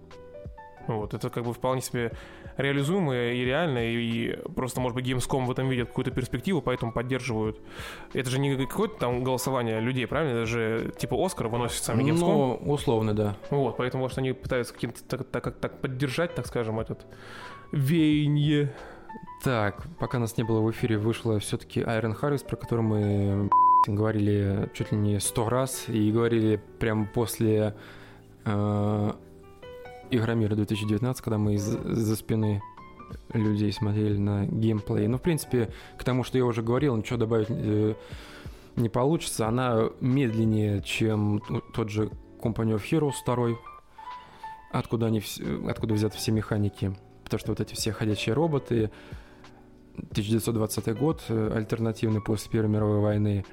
Вот, 0.86 1.12
это 1.12 1.28
как 1.28 1.44
бы 1.44 1.52
вполне 1.52 1.82
себе 1.82 2.12
реализуемо 2.56 3.14
и 3.14 3.44
реально, 3.44 3.80
и 3.84 4.36
просто, 4.56 4.80
может 4.80 4.94
быть, 4.94 5.06
Gamescom 5.06 5.44
в 5.44 5.50
этом 5.50 5.68
видят 5.68 5.88
какую-то 5.88 6.10
перспективу, 6.10 6.62
поэтому 6.62 6.92
поддерживают. 6.92 7.60
Это 8.14 8.30
же 8.30 8.38
не 8.38 8.56
какое-то 8.56 8.98
там 8.98 9.22
голосование 9.22 9.80
людей, 9.80 10.06
правильно? 10.06 10.38
Это 10.38 10.46
же 10.46 10.92
типа 10.96 11.14
Оскар 11.22 11.48
выносит 11.48 11.82
сами 11.84 12.04
Gamescom. 12.04 12.60
Ну, 12.62 12.72
условно, 12.72 13.14
да. 13.14 13.36
Вот, 13.50 13.76
поэтому, 13.76 14.04
может, 14.04 14.16
они 14.16 14.32
пытаются 14.32 14.72
каким-то 14.72 15.04
так, 15.04 15.24
так, 15.24 15.56
так 15.58 15.80
поддержать, 15.82 16.34
так 16.34 16.46
скажем, 16.46 16.80
этот 16.80 17.04
веяние. 17.70 18.72
Так, 19.42 19.86
пока 19.98 20.18
нас 20.18 20.36
не 20.36 20.42
было 20.42 20.60
в 20.60 20.70
эфире, 20.72 20.98
вышла 20.98 21.38
все-таки 21.38 21.80
Айрон 21.80 22.12
Харрис, 22.12 22.42
про 22.42 22.56
которую 22.56 22.88
мы 22.88 23.50
говорили 23.86 24.68
чуть 24.74 24.92
ли 24.92 24.98
не 24.98 25.20
сто 25.20 25.48
раз, 25.48 25.84
и 25.88 26.10
говорили 26.10 26.60
прямо 26.78 27.06
после 27.06 27.76
э, 28.44 29.12
Игромира 30.10 30.54
2019, 30.56 31.22
когда 31.22 31.38
мы 31.38 31.54
из-за 31.54 32.16
спины 32.16 32.62
людей 33.32 33.72
смотрели 33.72 34.18
на 34.18 34.46
геймплей. 34.46 35.06
Ну, 35.06 35.18
в 35.18 35.22
принципе, 35.22 35.70
к 35.96 36.04
тому, 36.04 36.24
что 36.24 36.36
я 36.36 36.44
уже 36.44 36.62
говорил, 36.62 36.96
ничего 36.96 37.18
добавить 37.18 37.48
э, 37.50 37.94
не 38.76 38.88
получится. 38.88 39.46
Она 39.46 39.90
медленнее, 40.00 40.82
чем 40.82 41.42
тот 41.74 41.90
же 41.90 42.10
Company 42.40 42.74
of 42.74 42.82
Heroes 42.90 43.14
2, 43.24 43.56
откуда, 44.72 45.06
они, 45.06 45.22
откуда 45.68 45.94
взяты 45.94 46.16
все 46.16 46.32
механики. 46.32 46.96
Потому 47.28 47.40
что 47.40 47.52
вот 47.52 47.60
эти 47.60 47.74
все 47.74 47.92
ходячие 47.92 48.34
роботы, 48.34 48.90
1920 49.96 50.98
год, 50.98 51.22
э, 51.28 51.52
альтернативный 51.54 52.22
после 52.22 52.50
Первой 52.50 52.70
мировой 52.70 53.00
войны, 53.00 53.44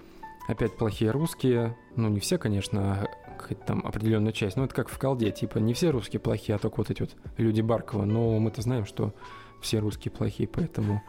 опять 0.47 0.77
плохие 0.77 1.11
русские, 1.11 1.75
ну 1.97 2.07
не 2.07 2.21
все, 2.21 2.38
конечно, 2.38 3.01
а 3.01 3.35
какая-то 3.38 3.65
там 3.65 3.85
определенная 3.85 4.31
часть, 4.31 4.55
но 4.55 4.63
это 4.63 4.73
как 4.73 4.88
в 4.88 4.97
колде, 4.97 5.29
типа 5.29 5.57
не 5.57 5.73
все 5.73 5.89
русские 5.89 6.21
плохие, 6.21 6.55
а 6.55 6.59
только 6.59 6.77
вот 6.77 6.89
эти 6.89 7.01
вот 7.01 7.11
люди 7.35 7.59
Баркова, 7.59 8.05
но 8.05 8.39
мы-то 8.39 8.61
знаем, 8.61 8.85
что 8.85 9.13
все 9.61 9.79
русские 9.79 10.13
плохие, 10.13 10.47
поэтому... 10.47 11.03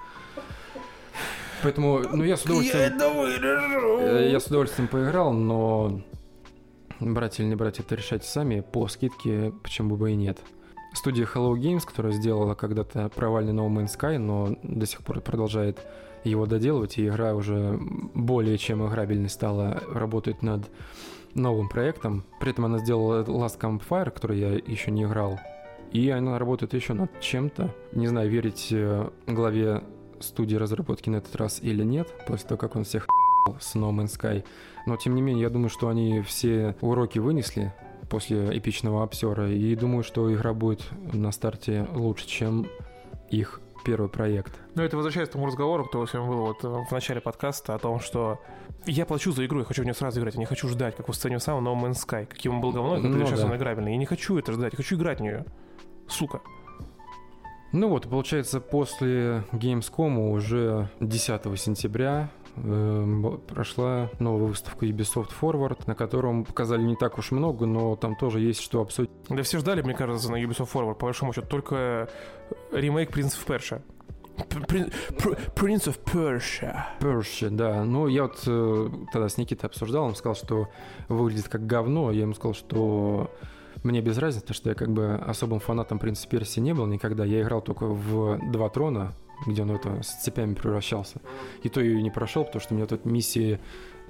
Поэтому, 1.62 2.00
ну 2.00 2.24
я 2.24 2.36
с 2.36 2.42
удовольствием... 2.42 2.98
Я, 4.00 4.20
э, 4.22 4.30
я 4.32 4.40
с 4.40 4.46
удовольствием 4.46 4.88
поиграл, 4.88 5.32
но 5.32 6.02
брать 6.98 7.38
или 7.38 7.46
не 7.46 7.54
брать 7.54 7.78
это 7.78 7.94
решать 7.94 8.24
сами, 8.24 8.58
по 8.58 8.88
скидке 8.88 9.52
почему 9.62 9.96
бы 9.96 10.10
и 10.10 10.16
нет 10.16 10.40
студия 10.96 11.26
Hello 11.32 11.54
Games, 11.54 11.84
которая 11.86 12.12
сделала 12.12 12.54
когда-то 12.54 13.08
провальный 13.10 13.52
No 13.52 13.68
Man's 13.68 13.96
Sky, 13.96 14.18
но 14.18 14.56
до 14.62 14.86
сих 14.86 15.02
пор 15.02 15.20
продолжает 15.20 15.86
его 16.24 16.46
доделывать, 16.46 16.98
и 16.98 17.06
игра 17.06 17.34
уже 17.34 17.78
более 18.14 18.58
чем 18.58 18.86
играбельной 18.86 19.28
стала, 19.28 19.82
работать 19.92 20.42
над 20.42 20.68
новым 21.34 21.68
проектом. 21.68 22.24
При 22.40 22.50
этом 22.50 22.64
она 22.64 22.78
сделала 22.78 23.22
Last 23.24 23.60
Campfire, 23.60 24.10
который 24.10 24.40
я 24.40 24.52
еще 24.54 24.90
не 24.90 25.04
играл, 25.04 25.38
и 25.92 26.08
она 26.10 26.38
работает 26.38 26.74
еще 26.74 26.94
над 26.94 27.20
чем-то. 27.20 27.74
Не 27.92 28.08
знаю, 28.08 28.28
верить 28.30 28.68
э, 28.72 29.08
главе 29.26 29.84
студии 30.20 30.56
разработки 30.56 31.10
на 31.10 31.16
этот 31.16 31.36
раз 31.36 31.60
или 31.62 31.84
нет, 31.84 32.08
после 32.26 32.48
того, 32.48 32.58
как 32.58 32.74
он 32.74 32.84
всех 32.84 33.06
с 33.60 33.76
No 33.76 33.90
Man's 33.90 34.18
Sky. 34.18 34.44
Но, 34.86 34.96
тем 34.96 35.14
не 35.14 35.22
менее, 35.22 35.42
я 35.42 35.50
думаю, 35.50 35.68
что 35.68 35.88
они 35.88 36.22
все 36.22 36.74
уроки 36.80 37.18
вынесли, 37.18 37.72
после 38.08 38.56
эпичного 38.56 39.02
обсера. 39.02 39.50
И 39.50 39.74
думаю, 39.74 40.02
что 40.02 40.32
игра 40.34 40.54
будет 40.54 40.84
на 41.12 41.32
старте 41.32 41.86
лучше, 41.92 42.26
чем 42.26 42.66
их 43.30 43.60
первый 43.84 44.08
проект. 44.08 44.52
Ну, 44.74 44.82
это 44.82 44.96
возвращаясь 44.96 45.28
к 45.28 45.32
тому 45.32 45.46
разговору, 45.46 45.84
который 45.84 46.08
сегодня 46.08 46.28
был 46.28 46.46
вот 46.46 46.62
в 46.62 46.90
начале 46.90 47.20
подкаста 47.20 47.74
о 47.74 47.78
том, 47.78 48.00
что 48.00 48.40
я 48.84 49.06
плачу 49.06 49.30
за 49.30 49.46
игру, 49.46 49.60
я 49.60 49.64
хочу 49.64 49.82
в 49.82 49.84
нее 49.84 49.94
сразу 49.94 50.20
играть, 50.20 50.34
я 50.34 50.40
не 50.40 50.46
хочу 50.46 50.68
ждать, 50.68 50.96
как 50.96 51.08
в 51.08 51.14
сцене 51.14 51.38
самого 51.38 51.76
No 51.76 51.80
Man's 51.80 52.04
Sky, 52.04 52.26
каким 52.26 52.56
он 52.56 52.60
был 52.60 52.72
говно, 52.72 52.96
как 52.96 53.04
ну, 53.04 53.24
сейчас 53.26 53.40
да. 53.40 53.46
он 53.46 53.56
играбельный. 53.56 53.92
Я 53.92 53.98
не 53.98 54.06
хочу 54.06 54.36
это 54.38 54.52
ждать, 54.52 54.72
я 54.72 54.76
хочу 54.76 54.96
играть 54.96 55.20
в 55.20 55.22
нее. 55.22 55.44
Сука. 56.08 56.40
Ну 57.72 57.88
вот, 57.88 58.08
получается, 58.08 58.60
после 58.60 59.44
Gamescom 59.52 60.30
уже 60.30 60.88
10 61.00 61.60
сентября 61.60 62.30
Эм, 62.56 63.38
прошла 63.46 64.10
новая 64.18 64.48
выставка 64.48 64.86
Ubisoft 64.86 65.30
Forward, 65.38 65.80
на 65.86 65.94
котором 65.94 66.44
показали 66.44 66.82
не 66.82 66.96
так 66.96 67.18
уж 67.18 67.30
много, 67.30 67.66
но 67.66 67.96
там 67.96 68.16
тоже 68.16 68.40
есть 68.40 68.60
что 68.60 68.80
обсудить. 68.80 69.10
Да 69.28 69.42
все 69.42 69.58
ждали, 69.58 69.82
мне 69.82 69.94
кажется, 69.94 70.30
на 70.30 70.42
Ubisoft 70.42 70.72
Forward, 70.72 70.94
по 70.94 71.06
большому 71.06 71.32
счету, 71.32 71.46
только 71.46 72.08
ремейк 72.72 73.10
Принцев 73.10 73.44
Перша. 73.44 73.82
Prince 74.36 75.86
of 75.86 75.98
Persia. 76.04 76.84
Persia, 77.00 77.50
да. 77.50 77.84
Ну, 77.84 78.06
я 78.06 78.24
вот 78.24 78.42
э, 78.46 78.88
тогда 79.12 79.28
с 79.28 79.38
Никитой 79.38 79.66
обсуждал, 79.66 80.04
он 80.04 80.14
сказал, 80.14 80.34
что 80.34 80.68
выглядит 81.08 81.48
как 81.48 81.66
говно. 81.66 82.10
Я 82.10 82.22
ему 82.22 82.34
сказал, 82.34 82.54
что 82.54 83.30
мне 83.82 84.00
без 84.00 84.18
разницы, 84.18 84.52
что 84.52 84.70
я 84.70 84.74
как 84.74 84.90
бы 84.90 85.14
особым 85.14 85.60
фанатом 85.60 85.98
Принца 85.98 86.28
Персии 86.28 86.60
не 86.60 86.74
был 86.74 86.86
никогда. 86.86 87.24
Я 87.24 87.40
играл 87.42 87.62
только 87.62 87.86
в 87.86 88.38
Два 88.50 88.68
Трона, 88.68 89.14
где 89.44 89.62
он 89.62 89.72
это 89.72 90.02
с 90.02 90.22
цепями 90.22 90.54
превращался. 90.54 91.20
И 91.62 91.68
то 91.68 91.80
я 91.80 92.00
не 92.00 92.10
прошел, 92.10 92.44
потому 92.44 92.60
что 92.60 92.74
у 92.74 92.76
меня 92.76 92.86
тут 92.86 93.04
миссии 93.04 93.58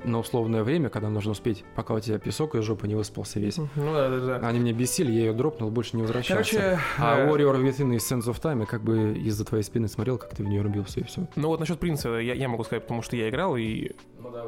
на 0.04 0.18
условное 0.18 0.62
время, 0.62 0.88
когда 0.88 1.08
нужно 1.08 1.32
успеть, 1.32 1.64
пока 1.74 1.94
у 1.94 2.00
тебя 2.00 2.18
песок 2.18 2.54
из 2.54 2.64
жопы 2.64 2.86
не 2.86 2.94
выспался 2.94 3.40
весь. 3.40 3.56
Ну 3.56 3.68
да, 3.76 4.08
да, 4.08 4.38
да. 4.38 4.48
Они 4.48 4.58
меня 4.58 4.72
бесили, 4.72 5.10
я 5.10 5.20
ее 5.20 5.32
дропнул, 5.32 5.70
больше 5.70 5.96
не 5.96 6.02
возвращался. 6.02 6.56
Короче, 6.56 6.80
а 6.98 7.18
э... 7.18 7.28
Warrior 7.28 7.62
Within 7.62 7.94
и 7.94 7.96
Sense 7.96 8.26
of 8.26 8.40
Time, 8.40 8.60
я 8.60 8.66
как 8.66 8.82
бы 8.82 9.16
из-за 9.18 9.44
твоей 9.44 9.64
спины 9.64 9.88
смотрел, 9.88 10.18
как 10.18 10.34
ты 10.34 10.44
в 10.44 10.48
нее 10.48 10.62
рубился 10.62 11.00
и 11.00 11.04
все. 11.04 11.26
Ну 11.36 11.48
вот 11.48 11.60
насчет 11.60 11.80
принца 11.80 12.10
я, 12.18 12.34
я 12.34 12.48
могу 12.48 12.64
сказать, 12.64 12.82
потому 12.82 13.02
что 13.02 13.16
я 13.16 13.28
играл 13.28 13.56
и 13.56 13.92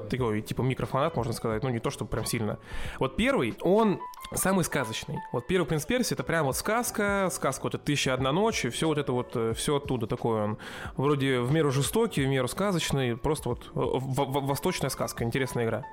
такой 0.09 0.43
типа 0.43 0.63
микрофанат, 0.63 1.17
можно 1.17 1.33
сказать, 1.33 1.63
ну 1.63 1.71
не 1.71 1.79
то, 1.79 1.91
чтобы 1.91 2.11
прям 2.11 2.25
сильно. 2.25 2.59
Вот 2.99 3.17
первый, 3.17 3.57
он 3.61 4.01
самый 4.35 4.65
сказочный. 4.65 5.19
Вот 5.33 5.47
первый 5.47 5.67
«Принц 5.67 5.87
Перси»— 5.87 6.13
это 6.15 6.23
прям 6.23 6.47
вот 6.47 6.57
сказка, 6.57 7.29
сказка 7.33 7.65
вот 7.65 7.83
«Тысяча 7.85 8.15
одна 8.15 8.33
ночь», 8.33 8.65
и 8.65 8.69
все 8.69 8.87
вот 8.87 8.99
это 8.99 9.13
вот, 9.13 9.35
э, 9.35 9.55
все 9.55 9.77
оттуда 9.77 10.07
такое 10.07 10.45
он. 10.45 10.59
Вроде 10.97 11.41
в 11.41 11.53
меру 11.53 11.71
жестокий, 11.71 12.25
в 12.25 12.29
меру 12.29 12.49
сказочный, 12.49 13.17
просто 13.17 13.51
вот 13.51 13.71
восточная 13.75 14.91
сказка, 14.91 15.25
интересная 15.25 15.65
игра. 15.65 15.85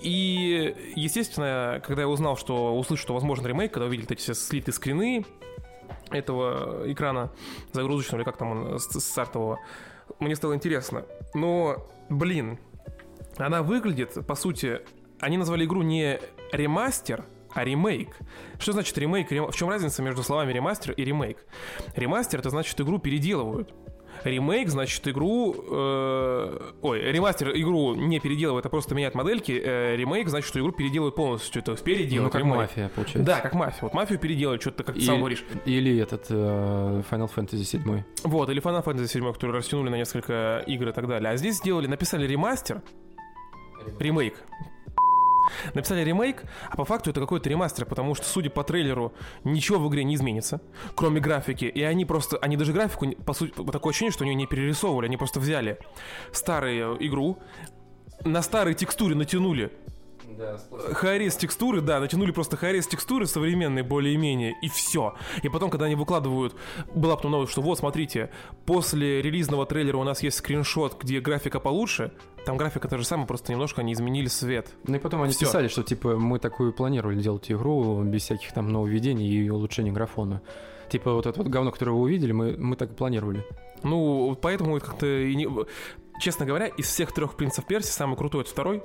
И, 0.00 0.92
естественно, 0.96 1.82
когда 1.84 2.02
я 2.02 2.08
узнал, 2.08 2.36
что 2.36 2.76
услышал, 2.76 3.04
что 3.04 3.14
возможен 3.14 3.46
ремейк, 3.46 3.72
когда 3.72 3.86
увидел 3.86 4.06
эти 4.10 4.20
все 4.20 4.34
слитые 4.34 4.74
скрины 4.74 5.24
этого 6.10 6.90
экрана 6.90 7.32
загрузочного, 7.72 8.20
или 8.20 8.24
как 8.24 8.36
там 8.36 8.50
он, 8.50 8.78
стартового, 8.78 9.60
мне 10.20 10.36
стало 10.36 10.54
интересно. 10.54 11.04
Но, 11.32 11.86
блин, 12.08 12.58
она 13.38 13.62
выглядит, 13.62 14.26
по 14.26 14.34
сути, 14.34 14.80
они 15.20 15.36
назвали 15.36 15.64
игру 15.64 15.82
не 15.82 16.20
ремастер, 16.52 17.24
а 17.54 17.64
ремейк. 17.64 18.16
Что 18.58 18.72
значит 18.72 18.96
ремейк? 18.98 19.30
В 19.30 19.54
чем 19.54 19.68
разница 19.68 20.02
между 20.02 20.22
словами 20.22 20.52
ремастер 20.52 20.92
и 20.92 21.04
ремейк? 21.04 21.38
Ремастер 21.94 22.40
это 22.40 22.50
значит 22.50 22.80
игру 22.80 22.98
переделывают. 22.98 23.72
Ремейк, 24.22 24.68
значит, 24.68 25.06
игру... 25.08 25.54
Э, 25.70 26.72
ой, 26.80 27.00
ремастер 27.12 27.50
игру 27.50 27.94
не 27.94 28.20
переделывает, 28.20 28.64
а 28.64 28.68
просто 28.68 28.94
меняет 28.94 29.14
модельки. 29.14 29.52
Э, 29.52 29.96
ремейк, 29.96 30.28
значит, 30.28 30.48
что 30.48 30.60
игру 30.60 30.72
переделывают 30.72 31.14
полностью. 31.14 31.62
То 31.62 31.72
есть 31.72 31.84
переделывают. 31.84 32.32
Ну, 32.32 32.38
как 32.38 32.40
ремейк. 32.40 32.56
мафия, 32.56 32.88
получается. 32.94 33.22
Да, 33.22 33.40
как 33.40 33.54
мафия. 33.54 33.80
Вот 33.82 33.92
мафию 33.92 34.18
переделают, 34.18 34.62
что-то 34.62 34.84
как 34.84 34.94
ты 34.94 35.02
сам 35.02 35.18
говоришь. 35.18 35.44
Или 35.66 35.98
этот 35.98 36.26
э, 36.30 37.02
Final 37.10 37.30
Fantasy 37.34 37.64
7. 37.64 38.02
Вот, 38.24 38.48
или 38.48 38.62
Final 38.62 38.84
Fantasy 38.84 39.08
7, 39.08 39.32
который 39.32 39.52
растянули 39.52 39.90
на 39.90 39.96
несколько 39.96 40.64
игр 40.66 40.88
и 40.88 40.92
так 40.92 41.06
далее. 41.06 41.30
А 41.30 41.36
здесь 41.36 41.56
сделали, 41.56 41.86
написали 41.86 42.26
ремастер, 42.26 42.82
ремейк. 43.98 44.34
Написали 45.74 46.02
ремейк, 46.02 46.44
а 46.70 46.76
по 46.76 46.84
факту 46.84 47.10
это 47.10 47.20
какой-то 47.20 47.48
ремастер, 47.50 47.84
потому 47.84 48.14
что, 48.14 48.26
судя 48.26 48.50
по 48.50 48.64
трейлеру, 48.64 49.12
ничего 49.44 49.78
в 49.78 49.88
игре 49.88 50.04
не 50.04 50.14
изменится, 50.14 50.62
кроме 50.94 51.20
графики. 51.20 51.66
И 51.66 51.82
они 51.82 52.04
просто, 52.04 52.38
они 52.38 52.56
даже 52.56 52.72
графику, 52.72 53.12
по 53.24 53.34
сути, 53.34 53.52
такое 53.70 53.90
ощущение, 53.90 54.12
что 54.12 54.24
они 54.24 54.34
не 54.34 54.46
перерисовывали, 54.46 55.06
они 55.06 55.16
просто 55.16 55.40
взяли 55.40 55.78
старую 56.32 56.96
игру, 57.06 57.38
на 58.24 58.40
старой 58.42 58.74
текстуре 58.74 59.14
натянули 59.14 59.70
Да, 60.36 60.58
Хайрес 60.94 61.36
текстуры, 61.36 61.80
да, 61.80 62.00
натянули 62.00 62.30
просто 62.32 62.56
хайрес 62.56 62.86
текстуры 62.86 63.26
современные 63.26 63.84
более-менее, 63.84 64.54
и 64.62 64.68
все. 64.68 65.14
И 65.42 65.48
потом, 65.48 65.70
когда 65.70 65.86
они 65.86 65.94
выкладывают, 65.94 66.54
была 66.94 67.16
потом 67.16 67.32
новость, 67.32 67.52
что 67.52 67.62
вот, 67.62 67.78
смотрите, 67.78 68.30
после 68.66 69.22
релизного 69.22 69.66
трейлера 69.66 69.96
у 69.98 70.04
нас 70.04 70.22
есть 70.22 70.38
скриншот, 70.38 71.00
где 71.02 71.20
графика 71.20 71.60
получше, 71.60 72.12
там 72.46 72.56
графика 72.56 72.88
та 72.88 72.98
же 72.98 73.04
самая, 73.04 73.26
просто 73.26 73.52
немножко 73.52 73.80
они 73.80 73.92
изменили 73.92 74.26
свет. 74.28 74.68
Ну 74.86 74.96
и 74.96 74.98
потом 74.98 75.22
они 75.22 75.32
Всё. 75.32 75.46
писали, 75.46 75.68
что 75.68 75.82
типа 75.82 76.16
мы 76.16 76.38
такую 76.38 76.72
планировали 76.72 77.20
делать 77.20 77.50
игру 77.50 78.02
без 78.02 78.22
всяких 78.22 78.52
там 78.52 78.68
нововведений 78.72 79.28
и 79.28 79.48
улучшения 79.48 79.92
графона. 79.92 80.42
Типа 80.90 81.12
вот 81.14 81.26
это 81.26 81.38
вот 81.42 81.48
говно, 81.48 81.70
которое 81.72 81.92
вы 81.92 82.00
увидели, 82.00 82.32
мы, 82.32 82.56
мы 82.58 82.76
так 82.76 82.90
и 82.90 82.94
планировали. 82.94 83.44
Ну, 83.82 84.36
поэтому 84.40 84.76
это 84.76 84.86
как-то... 84.86 85.06
и 85.06 85.34
не- 85.34 85.48
Честно 86.20 86.46
говоря, 86.46 86.66
из 86.66 86.86
всех 86.86 87.12
трех 87.12 87.34
принцев 87.36 87.66
Перси 87.66 87.90
самый 87.90 88.16
крутой 88.16 88.42
это 88.42 88.50
второй, 88.50 88.82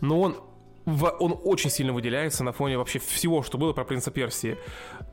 но 0.00 0.18
он 0.20 0.36
в- 0.84 1.16
он 1.20 1.38
очень 1.44 1.70
сильно 1.70 1.92
выделяется 1.92 2.44
на 2.44 2.52
фоне 2.52 2.78
вообще 2.78 2.98
всего, 2.98 3.42
что 3.42 3.58
было 3.58 3.72
про 3.72 3.84
принца 3.84 4.10
Персии. 4.10 4.58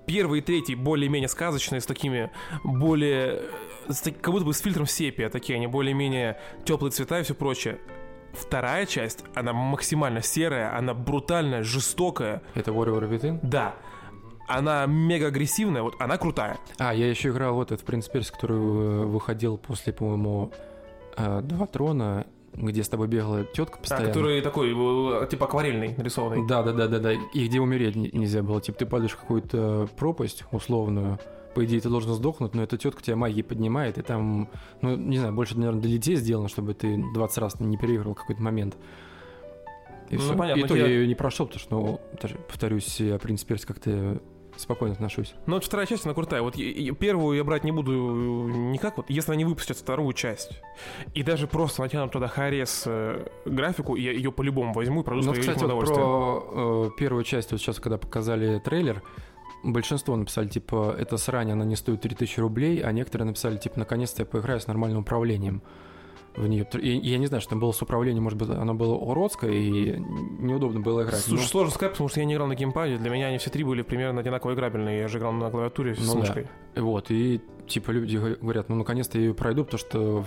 Первый 0.06 0.40
и 0.40 0.42
третий 0.42 0.76
более-менее 0.76 1.30
сказочные, 1.30 1.82
с 1.82 1.86
такими 1.86 2.32
более... 2.64 3.42
с 3.90 4.02
как 4.02 4.34
будто 4.34 4.46
бы 4.46 4.54
с 4.54 4.60
фильтром 4.60 4.86
сепия, 4.86 5.30
такие 5.30 5.56
они 5.58 5.68
более-менее 5.68 6.40
теплые 6.66 6.92
цвета 6.92 7.20
и 7.20 7.24
все 7.24 7.34
прочее. 7.34 7.80
Вторая 8.34 8.86
часть, 8.86 9.26
она 9.36 9.52
максимально 9.54 10.22
серая, 10.22 10.76
она 10.78 10.94
брутальная, 10.94 11.64
жестокая. 11.64 12.42
Это 12.56 12.72
Warrior 12.72 13.10
Within? 13.10 13.40
Да, 13.44 13.76
она 14.48 14.86
мега 14.86 15.28
агрессивная, 15.28 15.82
вот 15.82 15.96
она 16.00 16.18
крутая. 16.18 16.58
А, 16.78 16.94
я 16.94 17.10
еще 17.10 17.30
играл 17.30 17.56
вот 17.56 17.72
этот 17.72 17.86
Принц 17.86 18.08
Перс, 18.08 18.32
который 18.32 18.58
э, 18.58 19.06
выходил 19.06 19.58
после, 19.58 19.92
по-моему, 19.94 20.52
э, 21.18 21.42
Два 21.44 21.68
Трона, 21.68 22.26
где 22.54 22.84
с 22.84 22.90
тобой 22.90 23.08
бегала 23.08 23.44
тетка 23.46 23.78
А, 23.78 23.82
постоянно. 23.82 24.08
который 24.10 24.42
такой, 24.42 24.72
э, 24.72 25.28
типа 25.28 25.46
акварельный, 25.46 25.96
нарисованный. 25.98 26.46
Да, 26.48 26.64
да, 26.64 26.74
да, 26.74 26.88
да, 26.88 27.00
да. 27.00 27.12
И 27.14 27.48
где 27.48 27.60
умереть 27.60 27.96
не- 27.96 28.10
нельзя 28.12 28.44
было. 28.44 28.60
Типа 28.62 28.78
ты 28.80 28.86
падаешь 28.86 29.12
в 29.14 29.20
какую-то 29.20 29.88
пропасть 29.98 30.44
условную. 30.52 31.18
По 31.56 31.66
идее, 31.66 31.82
ты 31.82 31.90
должен 31.90 32.14
сдохнуть, 32.14 32.54
но 32.56 32.64
эта 32.64 32.78
тетка 32.78 33.04
тебя 33.04 33.18
магией 33.18 33.44
поднимает, 33.44 33.98
и 33.98 34.02
там, 34.02 34.48
ну, 34.82 34.96
не 34.96 35.18
знаю, 35.18 35.34
больше, 35.34 35.58
наверное, 35.58 35.82
для 35.82 35.92
детей 35.92 36.16
сделано, 36.16 36.48
чтобы 36.48 36.74
ты 36.74 37.04
20 37.14 37.38
раз 37.40 37.60
не 37.60 37.78
переиграл 37.78 38.16
какой-то 38.16 38.42
момент. 38.42 38.78
И 40.10 40.16
Ну, 40.16 40.22
всё. 40.22 40.36
понятно, 40.38 40.62
И 40.62 40.68
то 40.68 40.76
я- 40.76 40.88
я 40.88 40.90
ее 40.90 41.08
не 41.08 41.16
прошел, 41.16 41.46
потому 41.48 41.60
что, 41.62 41.76
ну, 41.80 42.02
повторюсь, 42.48 43.00
я 43.00 43.18
Принц 43.18 43.44
Перс 43.44 43.66
как-то 43.66 44.22
спокойно 44.58 44.94
отношусь. 44.94 45.34
Но 45.46 45.56
вот 45.56 45.66
вторая 45.66 45.88
часть, 45.88 46.06
она 46.06 46.14
крутая. 46.14 46.42
Вот 46.42 46.56
первую 46.56 47.38
я 47.38 47.44
брать 47.44 47.64
не 47.64 47.72
буду 47.72 47.92
э, 47.92 48.52
никак, 48.72 48.98
вот 48.98 49.10
если 49.10 49.32
они 49.32 49.46
выпустят 49.46 49.78
вторую 49.78 50.14
часть, 50.14 50.62
и 51.14 51.24
даже 51.24 51.48
просто 51.48 51.82
натянут 51.82 52.12
туда 52.12 52.28
Харес 52.28 52.84
э, 52.86 53.28
графику, 53.46 53.96
я 53.96 54.12
ее 54.12 54.32
по-любому 54.32 54.74
возьму 54.74 55.02
и 55.02 55.04
пройду 55.04 55.28
Ну, 55.28 55.34
кстати, 55.34 55.64
вот 55.64 55.86
про 55.86 56.88
э, 56.88 56.90
первую 56.98 57.24
часть, 57.24 57.52
вот 57.52 57.62
сейчас, 57.62 57.80
когда 57.80 57.98
показали 57.98 58.60
трейлер, 58.60 59.02
большинство 59.64 60.16
написали, 60.16 60.48
типа, 60.48 60.96
это 60.98 61.18
срань, 61.18 61.52
она 61.52 61.66
не 61.66 61.76
стоит 61.76 62.02
3000 62.02 62.40
рублей, 62.40 62.82
а 62.82 62.92
некоторые 62.92 63.28
написали, 63.28 63.58
типа, 63.58 63.80
наконец-то 63.80 64.22
я 64.22 64.26
поиграю 64.26 64.60
с 64.60 64.68
нормальным 64.68 65.02
управлением 65.02 65.62
в 66.36 66.48
нее. 66.48 66.66
И, 66.82 66.90
я 67.10 67.18
не 67.18 67.28
знаю, 67.28 67.42
что 67.42 67.52
там 67.52 67.60
было 67.60 67.72
с 67.72 67.82
управлением, 67.82 68.24
может 68.24 68.40
быть, 68.40 68.50
оно 68.50 68.74
было 68.74 68.96
уродское, 68.96 69.52
и 69.52 69.98
неудобно 70.00 70.80
было 70.80 71.04
играть. 71.04 71.20
Слушай, 71.22 71.42
но- 71.42 71.48
сложно 71.48 71.72
сказать, 71.74 71.92
потому 71.94 72.10
что 72.10 72.20
я 72.20 72.26
не 72.26 72.34
играл 72.34 72.48
на 72.48 72.56
геймпаде. 72.56 72.98
Для 72.98 73.10
меня 73.10 73.28
они 73.28 73.38
все 73.38 73.50
три 73.50 73.64
были 73.64 73.82
примерно 73.82 74.22
одинаково 74.22 74.54
играбельные. 74.54 75.00
Я 75.00 75.08
же 75.08 75.18
играл 75.18 75.34
на 75.34 75.50
клавиатуре 75.50 75.96
с 75.96 76.00
Ну 76.08 76.14
да. 76.14 76.20
мышкой. 76.20 76.48
Вот, 76.76 77.12
и, 77.12 77.42
типа, 77.68 77.92
люди 77.92 78.18
говорят, 78.18 78.70
ну, 78.70 78.76
наконец-то 78.76 79.18
я 79.18 79.26
ее 79.26 79.34
пройду, 79.34 79.66
потому 79.66 79.80
что 79.80 80.26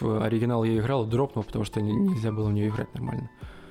в 0.00 0.22
оригинал 0.24 0.62
я 0.64 0.76
играл, 0.78 1.06
дропнул, 1.06 1.42
потому 1.44 1.64
что 1.64 1.80
не- 1.80 1.94
нельзя 1.94 2.32
было 2.32 2.48
в 2.48 2.52
нее 2.52 2.68
играть 2.68 2.92
нормально. 2.94 3.30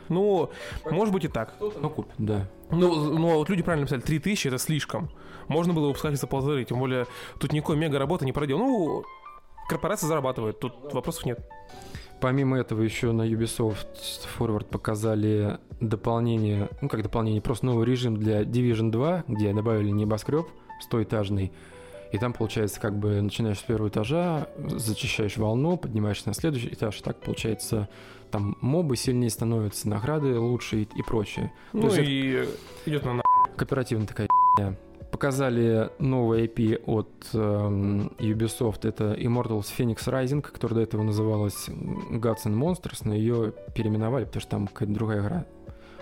Ну, 0.09 0.49
может 0.89 1.13
быть 1.13 1.25
и 1.25 1.27
так. 1.27 1.55
Ну, 1.59 1.89
купит, 1.89 2.13
да. 2.19 2.47
Ну, 2.71 3.17
но 3.17 3.37
вот 3.39 3.49
люди 3.49 3.63
правильно 3.63 3.83
написали, 3.83 4.01
3000 4.01 4.47
это 4.49 4.57
слишком. 4.59 5.09
Можно 5.47 5.73
было 5.73 5.87
выпускать 5.87 6.19
за 6.19 6.27
полторы, 6.27 6.63
тем 6.63 6.79
более 6.79 7.05
тут 7.39 7.53
никакой 7.53 7.75
мега 7.77 7.97
работы 7.99 8.25
не 8.25 8.31
проделал. 8.31 8.59
Ну, 8.67 9.03
корпорация 9.67 10.07
зарабатывает, 10.07 10.59
тут 10.59 10.93
вопросов 10.93 11.25
нет. 11.25 11.39
Помимо 12.21 12.57
этого 12.57 12.81
еще 12.81 13.11
на 13.11 13.23
Ubisoft 13.23 13.87
Forward 14.37 14.65
показали 14.65 15.59
дополнение, 15.81 16.69
ну 16.81 16.89
как 16.89 17.03
дополнение, 17.03 17.41
просто 17.41 17.65
новый 17.65 17.85
режим 17.85 18.17
для 18.17 18.43
Division 18.43 18.89
2, 18.89 19.25
где 19.27 19.53
добавили 19.53 19.89
небоскреб 19.89 20.47
стоэтажный. 20.81 21.51
И 22.11 22.17
там, 22.17 22.33
получается, 22.33 22.79
как 22.79 22.97
бы 22.97 23.19
начинаешь 23.21 23.59
с 23.59 23.63
первого 23.63 23.89
этажа, 23.89 24.47
зачищаешь 24.57 25.37
волну, 25.37 25.75
поднимаешься 25.75 26.29
на 26.29 26.33
следующий 26.33 26.69
этаж, 26.69 26.99
и 26.99 27.03
так, 27.03 27.19
получается, 27.19 27.89
там 28.31 28.57
мобы 28.61 28.95
сильнее 28.95 29.29
становятся, 29.29 29.89
награды 29.89 30.39
лучше 30.39 30.83
и, 30.83 30.87
и 30.95 31.03
прочее. 31.03 31.51
Ну 31.73 31.89
и 31.93 32.47
идет 32.85 33.03
на 33.03 33.21
Кооперативная 33.57 34.07
такая. 34.07 34.27
Показали 35.15 35.91
новый 35.97 36.45
IP 36.45 36.83
от 36.87 37.09
эм, 37.33 38.07
Ubisoft. 38.19 38.85
Это 38.85 39.13
Immortals 39.13 39.67
Phoenix 39.77 39.99
Rising, 40.07 40.41
которая 40.41 40.75
до 40.75 40.81
этого 40.81 41.03
называлась 41.03 41.69
Gods 41.69 42.43
and 42.47 42.57
Monsters, 42.57 43.03
но 43.05 43.13
ее 43.13 43.53
переименовали, 43.73 44.25
потому 44.25 44.41
что 44.41 44.51
там 44.51 44.67
какая-то 44.67 44.93
другая 44.93 45.21
игра 45.21 45.45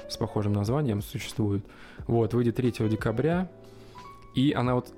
с 0.10 0.18
похожим 0.18 0.54
названием 0.54 1.04
существует. 1.04 1.64
Вот, 2.08 2.34
выйдет 2.34 2.56
3 2.56 2.72
декабря, 2.90 3.52
и 4.34 4.52
она 4.52 4.74
вот 4.74 4.92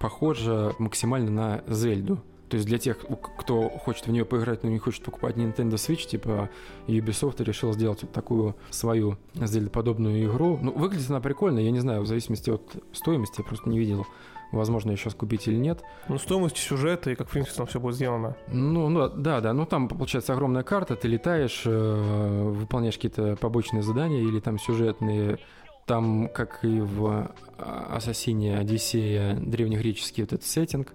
похожа 0.00 0.72
максимально 0.78 1.32
на 1.32 1.64
Зельду. 1.66 2.20
То 2.48 2.56
есть 2.56 2.66
для 2.66 2.78
тех, 2.78 2.98
кто 3.38 3.68
хочет 3.68 4.06
в 4.06 4.10
нее 4.10 4.24
поиграть, 4.24 4.62
но 4.62 4.70
не 4.70 4.78
хочет 4.78 5.02
покупать 5.02 5.36
Nintendo 5.36 5.74
Switch, 5.74 6.06
типа 6.06 6.48
Ubisoft 6.86 7.42
решил 7.44 7.72
сделать 7.72 8.02
вот 8.02 8.12
такую 8.12 8.56
свою 8.70 9.18
Zelda-подобную 9.34 10.24
игру. 10.24 10.58
Ну, 10.60 10.72
выглядит 10.72 11.10
она 11.10 11.20
прикольно, 11.20 11.58
я 11.58 11.70
не 11.70 11.80
знаю, 11.80 12.02
в 12.02 12.06
зависимости 12.06 12.50
от 12.50 12.62
стоимости, 12.92 13.40
я 13.40 13.44
просто 13.44 13.68
не 13.68 13.78
видел, 13.78 14.06
возможно, 14.52 14.90
ее 14.90 14.96
сейчас 14.96 15.14
купить 15.14 15.46
или 15.46 15.56
нет. 15.56 15.82
Ну, 16.08 16.18
стоимость 16.18 16.56
сюжета 16.56 17.10
и 17.10 17.14
как, 17.14 17.28
в 17.28 17.32
принципе, 17.32 17.56
там 17.56 17.66
все 17.66 17.80
будет 17.80 17.96
сделано. 17.96 18.36
Ну, 18.48 18.88
ну, 18.88 19.08
да, 19.08 19.40
да, 19.40 19.52
ну 19.52 19.66
там 19.66 19.88
получается 19.88 20.32
огромная 20.32 20.62
карта, 20.62 20.96
ты 20.96 21.08
летаешь, 21.08 21.62
э, 21.66 22.42
выполняешь 22.50 22.94
какие-то 22.94 23.36
побочные 23.36 23.82
задания 23.82 24.22
или 24.22 24.40
там 24.40 24.58
сюжетные. 24.58 25.38
Там, 25.86 26.28
как 26.28 26.66
и 26.66 26.80
в 26.80 27.30
Ассасине 27.56 28.58
Одиссея, 28.58 29.36
древнегреческий 29.36 30.22
вот 30.22 30.34
этот 30.34 30.44
сеттинг, 30.44 30.92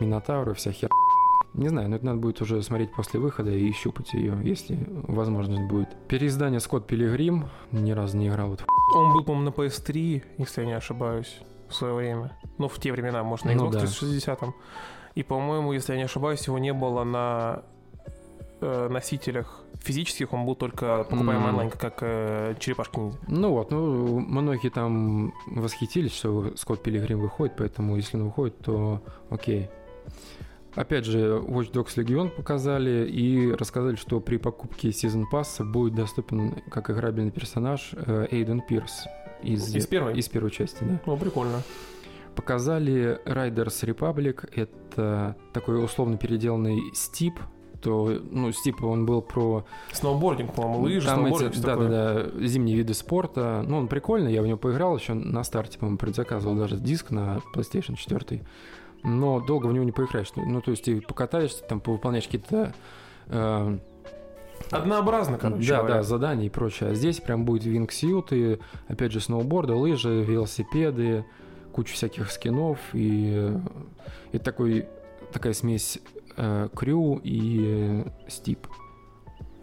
Минотавры, 0.00 0.54
вся 0.54 0.72
хер. 0.72 0.90
Не 1.54 1.68
знаю, 1.68 1.88
но 1.88 1.96
это 1.96 2.06
надо 2.06 2.18
будет 2.18 2.40
уже 2.40 2.62
смотреть 2.62 2.92
после 2.92 3.18
выхода 3.18 3.50
и 3.50 3.72
щупать 3.72 4.12
ее, 4.12 4.38
если 4.44 4.78
возможность 5.08 5.62
будет. 5.62 5.88
Переиздание 6.06 6.60
Скотт 6.60 6.86
Пилигрим, 6.86 7.48
ни 7.72 7.90
разу 7.92 8.16
не 8.16 8.28
играл 8.28 8.48
вот 8.50 8.64
Он 8.94 9.12
был, 9.12 9.24
по-моему, 9.24 9.50
на 9.50 9.54
PS3, 9.54 10.22
если 10.38 10.60
я 10.60 10.66
не 10.66 10.74
ошибаюсь, 10.74 11.40
в 11.68 11.74
свое 11.74 11.94
время. 11.94 12.32
Ну, 12.58 12.68
в 12.68 12.78
те 12.78 12.92
времена, 12.92 13.22
может, 13.24 13.44
на 13.46 13.54
Ну 13.54 13.66
Xbox 13.66 13.72
да. 13.72 13.78
360. 13.80 14.40
И, 15.14 15.22
по-моему, 15.24 15.72
если 15.72 15.92
я 15.94 15.98
не 15.98 16.04
ошибаюсь, 16.04 16.46
его 16.46 16.58
не 16.58 16.72
было 16.72 17.02
на 17.02 17.62
э, 18.60 18.88
носителях 18.88 19.62
физических, 19.80 20.32
он 20.32 20.44
был 20.46 20.54
только 20.54 21.04
покупаем 21.04 21.42
М. 21.42 21.48
онлайн, 21.48 21.70
как 21.70 21.98
э, 22.02 22.54
черепашки 22.60 22.98
ниндзя. 22.98 23.18
Ну 23.26 23.50
вот, 23.52 23.70
ну, 23.70 24.18
многие 24.20 24.70
там 24.70 25.32
восхитились, 25.46 26.12
что 26.12 26.52
Скотт 26.56 26.82
Пилигрим 26.82 27.20
выходит, 27.20 27.56
поэтому 27.56 27.96
если 27.96 28.16
он 28.16 28.24
выходит, 28.26 28.58
то 28.58 29.00
окей. 29.30 29.68
Опять 30.74 31.06
же, 31.06 31.38
Watch 31.38 31.72
Dogs 31.72 31.96
Legion 31.96 32.28
показали 32.28 33.08
и 33.08 33.52
рассказали, 33.52 33.96
что 33.96 34.20
при 34.20 34.36
покупке 34.36 34.90
Season 34.90 35.24
Pass 35.32 35.64
будет 35.64 35.94
доступен 35.94 36.62
как 36.70 36.90
играбельный 36.90 37.32
персонаж 37.32 37.94
э, 37.94 38.28
Эйден 38.30 38.60
Пирс 38.60 39.06
из, 39.42 39.74
Из 39.74 39.86
первой? 39.86 40.16
из 40.16 40.28
первой 40.28 40.50
части, 40.50 40.78
да. 40.82 41.00
Ну, 41.06 41.16
прикольно. 41.16 41.62
Показали 42.36 43.20
Riders 43.24 43.82
Republic, 43.82 44.48
это 44.54 45.36
такой 45.52 45.82
условно 45.82 46.16
переделанный 46.16 46.80
Стип, 46.94 47.40
то, 47.80 48.10
ну, 48.30 48.52
Стип, 48.52 48.82
он 48.82 49.06
был 49.06 49.22
про 49.22 49.64
Сноубординг, 49.92 50.54
по-моему, 50.54 50.82
лыжи, 50.82 51.06
там 51.06 51.20
сноубординг, 51.20 51.52
эти, 51.52 51.58
всё 51.58 51.66
да, 51.66 51.72
такое. 51.72 51.88
да, 51.88 52.14
да, 52.14 52.46
зимние 52.46 52.76
виды 52.76 52.94
спорта. 52.94 53.64
Ну, 53.66 53.78
он 53.78 53.88
прикольный, 53.88 54.32
я 54.32 54.42
в 54.42 54.46
него 54.46 54.58
поиграл 54.58 54.96
еще 54.96 55.14
на 55.14 55.42
старте, 55.44 55.78
по-моему, 55.78 55.98
предзаказывал 55.98 56.56
даже 56.56 56.76
диск 56.76 57.10
на 57.10 57.40
PlayStation 57.54 57.96
4. 57.96 58.44
Но 59.02 59.40
долго 59.40 59.66
в 59.66 59.72
него 59.72 59.84
не 59.84 59.92
поиграешь. 59.92 60.28
Ну, 60.34 60.60
то 60.60 60.70
есть 60.70 60.84
ты 60.84 61.00
покатаешься, 61.00 61.62
там 61.64 61.80
повыполняешь 61.80 62.24
какие-то 62.24 62.72
э, 63.28 63.78
Однообразно, 64.70 65.38
короче 65.38 65.68
да, 65.68 65.78
говоря. 65.78 65.94
да, 65.96 66.02
задания 66.02 66.46
и 66.46 66.50
прочее. 66.50 66.90
А 66.90 66.94
здесь 66.94 67.20
прям 67.20 67.44
будет 67.44 67.64
вингсьюты, 67.64 68.60
опять 68.88 69.12
же, 69.12 69.20
сноуборды, 69.20 69.72
лыжи, 69.72 70.22
велосипеды, 70.22 71.24
куча 71.72 71.94
всяких 71.94 72.30
скинов 72.30 72.78
и, 72.92 73.32
э, 73.34 73.60
и 74.32 74.38
такой, 74.38 74.88
такая 75.32 75.52
смесь 75.52 76.00
э, 76.36 76.68
крю 76.74 77.20
и 77.22 78.04
э, 78.04 78.10
стип 78.28 78.66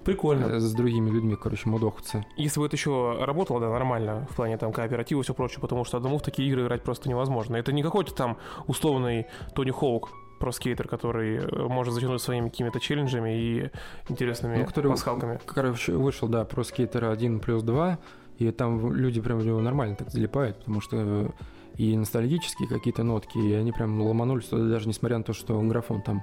Прикольно. 0.06 0.46
э, 0.46 0.60
с 0.60 0.74
другими 0.74 1.10
людьми, 1.10 1.36
короче, 1.36 1.68
мудохаться. 1.70 2.26
Если 2.38 2.60
бы 2.60 2.66
это 2.68 2.76
еще 2.76 3.18
работало, 3.20 3.60
да, 3.60 3.70
нормально, 3.70 4.28
в 4.32 4.36
плане 4.36 4.58
там 4.58 4.72
кооператива 4.72 5.20
и 5.20 5.24
все 5.24 5.34
прочее, 5.34 5.60
потому 5.60 5.84
что 5.84 5.98
одному 5.98 6.18
в 6.20 6.22
такие 6.22 6.48
игры 6.48 6.64
играть 6.64 6.84
просто 6.84 7.10
невозможно. 7.10 7.56
Это 7.58 7.74
не 7.74 7.84
какой-то 7.84 8.14
там 8.14 8.38
условный 8.68 9.26
Тони 9.56 9.72
Хоук 9.72 10.10
про-скейтер, 10.40 10.88
который 10.88 11.38
э, 11.38 11.68
может 11.68 11.94
затянуть 11.94 12.22
своими 12.22 12.50
какими-то 12.50 12.80
челленджами 12.80 13.38
и 13.38 13.72
интересными 14.10 14.58
Ну, 14.58 14.66
который- 14.66 14.92
пасхалками. 14.92 15.40
Короче, 15.46 15.94
вышел, 15.94 16.28
да, 16.28 16.46
про 16.46 16.64
скейтера 16.64 17.10
1 17.12 17.40
плюс 17.40 17.64
2, 17.64 17.98
и 18.38 18.52
там 18.52 18.94
люди 18.94 19.22
прям 19.22 19.40
в 19.40 19.46
него 19.46 19.62
нормально 19.62 19.96
так 19.96 20.10
залипают, 20.12 20.60
потому 20.60 20.82
что 20.82 20.98
э, 20.98 21.30
и 21.78 21.96
ностальгические 21.98 22.68
какие-то 22.68 23.04
нотки, 23.04 23.38
и 23.38 23.54
они 23.54 23.72
прям 23.72 24.02
ломанулись 24.02 24.46
туда, 24.46 24.66
даже 24.66 24.88
несмотря 24.88 25.18
на 25.18 25.24
то, 25.24 25.34
что 25.34 25.60
графон 25.62 26.02
там 26.02 26.22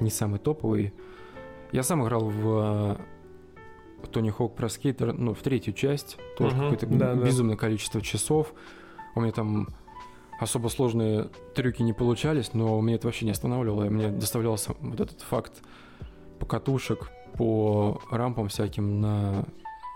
не 0.00 0.10
самый 0.10 0.38
топовый. 0.40 0.92
Я 1.72 1.82
сам 1.84 2.04
играл 2.04 2.28
в 2.30 2.98
Тони 4.08 4.30
Хок 4.30 4.54
про 4.56 4.68
скейтер, 4.68 5.12
ну, 5.12 5.34
в 5.34 5.38
третью 5.42 5.72
часть, 5.74 6.18
тоже 6.36 6.54
Мгм, 6.56 6.70
какое-то 6.70 6.86
да, 6.86 7.14
да. 7.14 7.24
безумное 7.24 7.56
количество 7.56 8.00
часов. 8.00 8.52
У 9.14 9.20
меня 9.20 9.32
там 9.32 9.68
особо 10.40 10.68
сложные 10.68 11.28
трюки 11.54 11.82
не 11.82 11.92
получались, 11.92 12.52
но 12.54 12.80
меня 12.80 12.96
это 12.96 13.06
вообще 13.06 13.24
не 13.26 13.30
останавливало. 13.32 13.84
и 13.84 13.88
Мне 13.90 14.08
доставлялся 14.08 14.74
вот 14.80 15.00
этот 15.00 15.20
факт 15.20 15.62
покатушек 16.38 17.10
по 17.36 18.00
рампам 18.10 18.48
всяким 18.48 19.00
на... 19.00 19.44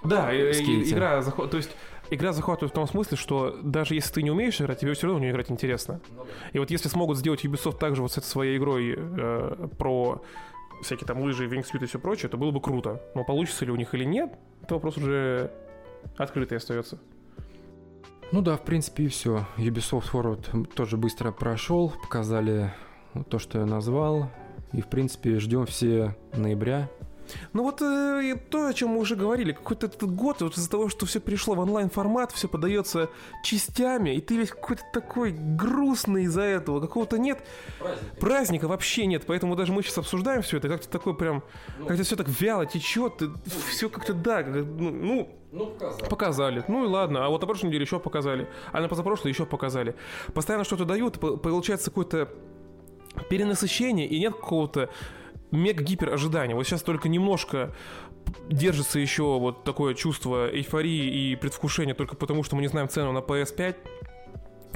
Да, 0.05 0.29
скейте. 0.53 0.91
игра, 0.95 1.19
захва- 1.21 1.49
то 1.49 1.57
есть 1.57 1.71
игра 2.11 2.33
захватывает 2.33 2.71
в 2.73 2.75
том 2.75 2.87
смысле, 2.87 3.17
что 3.17 3.59
даже 3.63 3.95
если 3.95 4.13
ты 4.15 4.23
не 4.23 4.31
умеешь 4.31 4.61
играть, 4.61 4.79
тебе 4.79 4.93
все 4.95 5.07
равно 5.07 5.19
в 5.19 5.21
нее 5.23 5.33
играть 5.33 5.51
интересно. 5.51 6.01
И 6.53 6.59
вот 6.59 6.71
если 6.71 6.89
смогут 6.89 7.19
сделать 7.19 7.45
Ubisoft 7.45 7.79
также 7.79 8.03
вот 8.03 8.13
с 8.13 8.19
этой 8.19 8.27
своей 8.27 8.57
игрой 8.59 8.95
э, 8.97 9.69
про 9.79 10.23
всякие 10.83 11.07
там 11.07 11.21
лыжи, 11.21 11.47
вингсвит 11.47 11.83
и 11.83 11.87
все 11.87 11.99
прочее, 11.99 12.29
то 12.29 12.37
было 12.37 12.51
бы 12.51 12.61
круто. 12.61 13.03
Но 13.15 13.25
получится 13.25 13.65
ли 13.65 13.71
у 13.71 13.77
них 13.77 13.95
или 13.95 14.05
нет, 14.05 14.33
это 14.63 14.75
вопрос 14.75 14.97
уже 14.97 15.51
открытый 16.17 16.59
остается. 16.59 16.99
Ну 18.33 18.43
да, 18.43 18.57
в 18.57 18.63
принципе 18.63 19.05
и 19.05 19.09
все. 19.09 19.47
Ubisoft 19.57 20.11
Forward 20.13 20.67
тоже 20.75 20.97
быстро 20.97 21.31
прошел, 21.31 21.93
показали 22.03 22.75
то, 23.31 23.39
что 23.39 23.61
я 23.61 23.67
назвал. 23.67 24.31
И, 24.73 24.81
в 24.81 24.89
принципе, 24.89 25.39
ждем 25.39 25.65
все 25.67 26.17
ноября. 26.35 26.91
Ну 27.53 27.63
вот 27.63 27.83
э, 27.83 28.21
и 28.25 28.35
то, 28.35 28.67
о 28.69 28.73
чем 28.75 28.91
мы 28.91 28.99
уже 29.01 29.17
говорили, 29.17 29.53
какой-то 29.53 29.87
этот 29.87 30.15
год, 30.15 30.43
вот 30.43 30.57
из-за 30.57 30.71
того, 30.71 30.89
что 30.89 31.07
все 31.07 31.21
перешло 31.21 31.55
в 31.55 31.59
онлайн-формат, 31.61 32.33
все 32.33 32.49
подается 32.49 33.09
частями, 33.43 34.15
и 34.17 34.21
ты 34.21 34.37
весь 34.37 34.51
какой-то 34.51 34.83
такой 34.93 35.33
грустный 35.33 36.25
из-за 36.25 36.43
этого, 36.43 36.81
какого-то 36.81 37.19
нет 37.19 37.39
праздника 38.21 38.69
вообще 38.69 39.07
нет, 39.07 39.25
поэтому 39.27 39.57
даже 39.57 39.73
мы 39.73 39.83
сейчас 39.83 39.99
обсуждаем 39.99 40.43
все 40.43 40.59
это, 40.59 40.69
как-то 40.69 40.89
такое 40.89 41.15
прям, 41.15 41.43
как-то 41.87 42.03
все 42.03 42.17
так 42.17 42.29
вяло 42.29 42.67
течет, 42.67 43.23
все 43.71 43.89
как-то 43.89 44.15
да, 44.15 44.43
как- 44.43 44.55
ну, 44.55 44.91
ну, 45.53 45.75
Показали. 46.11 46.63
Ну 46.69 46.85
и 46.85 46.89
ладно. 46.89 47.25
А 47.25 47.29
вот 47.31 47.41
на 47.41 47.47
прошлой 47.47 47.69
неделе 47.69 47.85
еще 47.85 47.99
показали. 47.99 48.47
А 48.73 48.81
на 48.81 48.89
позапрошлой 48.89 49.31
еще 49.33 49.47
показали. 49.47 49.95
Постоянно 50.35 50.65
что-то 50.65 50.85
дают, 50.85 51.19
по- 51.19 51.37
получается 51.39 51.91
какое-то 51.91 52.29
перенасыщение, 53.31 54.07
и 54.07 54.19
нет 54.19 54.35
какого-то 54.35 54.91
мега-гипер 55.51 56.13
ожидания. 56.13 56.55
Вот 56.55 56.65
сейчас 56.65 56.83
только 56.83 57.09
немножко 57.09 57.75
держится 58.49 58.99
еще 58.99 59.39
вот 59.39 59.65
такое 59.65 59.95
чувство 59.95 60.51
эйфории 60.51 61.31
и 61.31 61.37
предвкушения 61.37 61.95
только 61.95 62.17
потому, 62.17 62.43
что 62.43 62.57
мы 62.57 62.63
не 62.63 62.69
знаем 62.69 62.89
цену 62.89 63.13
на 63.13 63.19
PS5. 63.19 63.77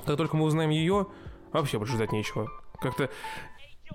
Как 0.07 0.17
только 0.17 0.37
мы 0.37 0.45
узнаем 0.45 0.71
ее, 0.71 1.07
вообще 1.53 1.79
больше 1.79 1.95
ждать 1.95 2.13
нечего. 2.13 2.49
Как-то 2.81 3.11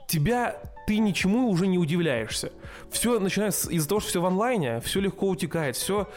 тебя 0.07 0.61
ты 0.85 0.99
ничему 0.99 1.49
уже 1.49 1.67
не 1.67 1.79
удивляешься. 1.79 2.51
Все 2.91 3.17
начинается 3.19 3.71
из-за 3.71 3.87
того, 3.87 4.01
что 4.01 4.09
все 4.09 4.21
в 4.21 4.25
онлайне, 4.25 4.81
все 4.81 4.99
легко 4.99 5.29
утекает, 5.29 5.75
все 5.77 6.07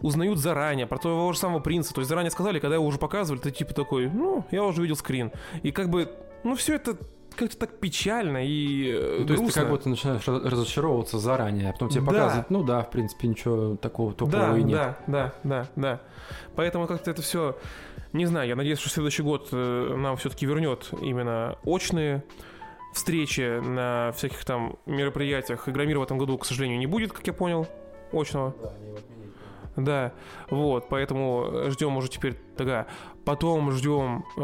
узнают 0.00 0.38
заранее 0.38 0.86
про 0.86 0.98
того 0.98 1.32
же 1.32 1.38
самого 1.38 1.60
принца. 1.60 1.94
То 1.94 2.00
есть 2.00 2.08
заранее 2.08 2.30
сказали, 2.30 2.58
когда 2.58 2.76
его 2.76 2.86
уже 2.86 2.98
показывали, 2.98 3.40
ты 3.40 3.50
типа 3.50 3.74
такой, 3.74 4.08
ну, 4.08 4.44
я 4.50 4.64
уже 4.64 4.82
видел 4.82 4.96
скрин. 4.96 5.30
И 5.62 5.70
как 5.70 5.90
бы, 5.90 6.10
ну, 6.42 6.56
все 6.56 6.76
это 6.76 6.96
как-то 7.34 7.56
так 7.58 7.78
печально 7.78 8.44
и 8.46 8.90
э, 8.92 9.16
Ну, 9.20 9.26
то 9.26 9.32
есть 9.32 9.36
ты 9.36 9.36
грустно. 9.36 9.62
как 9.62 9.70
будто 9.70 9.88
начинаешь 9.88 10.26
раз- 10.28 10.42
разочаровываться 10.44 11.18
заранее, 11.18 11.70
а 11.70 11.72
потом 11.72 11.88
тебе 11.88 12.00
Да. 12.02 12.06
показывают, 12.06 12.50
ну 12.50 12.62
да, 12.62 12.82
в 12.82 12.90
принципе, 12.90 13.28
ничего 13.28 13.76
такого 13.76 14.12
топового 14.12 14.52
Да, 14.52 14.58
и 14.58 14.62
нет. 14.62 14.76
да, 14.76 14.98
да, 15.06 15.32
да, 15.44 15.66
да. 15.76 16.00
Поэтому 16.56 16.86
как-то 16.86 17.10
это 17.10 17.22
все, 17.22 17.56
не 18.12 18.26
знаю, 18.26 18.48
я 18.48 18.56
надеюсь, 18.56 18.78
что 18.78 18.88
следующий 18.90 19.22
год 19.22 19.48
э, 19.52 19.94
нам 19.96 20.16
все-таки 20.16 20.46
вернет 20.46 20.90
именно 21.00 21.56
очные 21.64 22.22
встречи 22.94 23.60
на 23.60 24.12
всяких 24.12 24.44
там 24.44 24.76
мероприятиях. 24.86 25.68
Игромира 25.68 25.98
в 26.00 26.02
этом 26.02 26.18
году, 26.18 26.36
к 26.38 26.44
сожалению, 26.44 26.78
не 26.78 26.86
будет, 26.86 27.12
как 27.12 27.26
я 27.26 27.32
понял, 27.32 27.66
очного. 28.12 28.54
Да, 28.62 28.72
вот, 30.50 30.88
поэтому 30.88 31.70
ждем 31.70 31.96
уже 31.96 32.08
теперь 32.08 32.36
тогда. 32.56 32.86
Потом 33.24 33.70
ждем 33.70 34.24
э, 34.36 34.40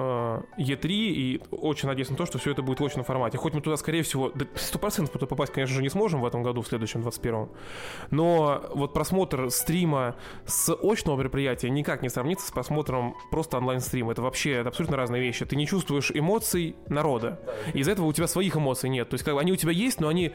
E3 0.59 0.87
и 0.88 1.43
очень 1.51 1.88
надеюсь 1.88 2.11
на 2.11 2.17
то, 2.17 2.27
что 2.27 2.38
все 2.38 2.53
это 2.53 2.62
будет 2.62 2.79
в 2.79 2.85
очном 2.85 3.05
формате. 3.05 3.37
Хоть 3.37 3.53
мы 3.53 3.61
туда, 3.61 3.77
скорее 3.77 4.03
всего, 4.03 4.31
да, 4.33 4.45
100% 4.45 5.09
туда 5.09 5.27
попасть, 5.27 5.53
конечно 5.53 5.75
же, 5.75 5.83
не 5.83 5.88
сможем 5.88 6.21
в 6.21 6.27
этом 6.27 6.45
году, 6.45 6.62
в 6.62 6.69
следующем, 6.69 7.01
21-м. 7.01 7.51
Но 8.11 8.62
вот 8.75 8.95
просмотр 8.95 9.51
стрима 9.51 10.14
с 10.47 10.73
очного 10.73 11.19
мероприятия 11.19 11.71
никак 11.71 12.03
не 12.03 12.09
сравнится 12.09 12.47
с 12.47 12.51
просмотром 12.53 13.17
просто 13.33 13.59
онлайн-стрима. 13.59 14.12
Это 14.12 14.23
вообще 14.23 14.53
это 14.53 14.69
абсолютно 14.69 14.97
разные 14.97 15.23
вещи. 15.23 15.45
Ты 15.45 15.57
не 15.57 15.67
чувствуешь 15.67 16.12
эмоций 16.14 16.77
народа. 16.88 17.41
Из-за 17.75 17.91
этого 17.91 18.07
у 18.07 18.12
тебя 18.12 18.29
своих 18.29 18.57
эмоций 18.57 18.91
нет. 18.91 19.09
То 19.09 19.14
есть 19.14 19.25
как 19.25 19.35
бы 19.35 19.41
они 19.41 19.53
у 19.53 19.57
тебя 19.57 19.73
есть, 19.73 20.01
но 20.01 20.07
они 20.07 20.33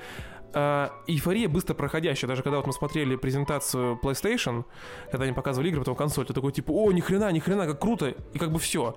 э, 0.54 0.90
эйфория 1.08 1.50
быстро 1.50 1.74
проходящая. 1.74 2.28
Даже 2.28 2.44
когда 2.44 2.58
вот 2.58 2.68
мы 2.68 2.74
смотрели 2.74 3.16
презентацию 3.16 4.00
PlayStation, 4.02 4.66
когда 5.12 5.26
они 5.26 5.34
показывали 5.34 5.70
игры, 5.70 5.82
потом 5.82 5.96
консоль, 5.96 6.26
ты 6.26 6.34
такой 6.34 6.52
типа, 6.52 6.72
о, 6.72 6.92
ни 6.92 7.02
хрена, 7.02 7.32
ни 7.32 7.40
хрена, 7.40 7.66
как 7.66 7.80
круто, 7.80 8.14
и 8.34 8.40
как 8.40 8.52
бы 8.52 8.60
все. 8.60 8.96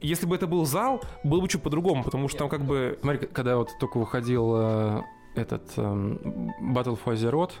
Если 0.00 0.26
бы 0.26 0.36
это 0.36 0.46
был 0.46 0.66
зал, 0.66 1.02
было 1.22 1.40
бы 1.40 1.48
чуть 1.48 1.62
по-другому, 1.62 2.04
потому 2.04 2.28
что 2.28 2.38
там 2.38 2.48
как 2.48 2.62
бы... 2.62 2.98
Смотри, 3.00 3.26
когда 3.28 3.56
вот 3.56 3.70
только 3.80 3.98
выходил 3.98 4.54
э, 4.56 5.02
этот 5.34 5.62
эм, 5.76 6.52
Battle 6.60 6.98
for 7.02 7.14
Azeroth, 7.14 7.52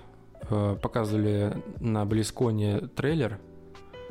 э, 0.50 0.76
показывали 0.80 1.62
на 1.80 2.04
Близконе 2.04 2.80
трейлер. 2.94 3.38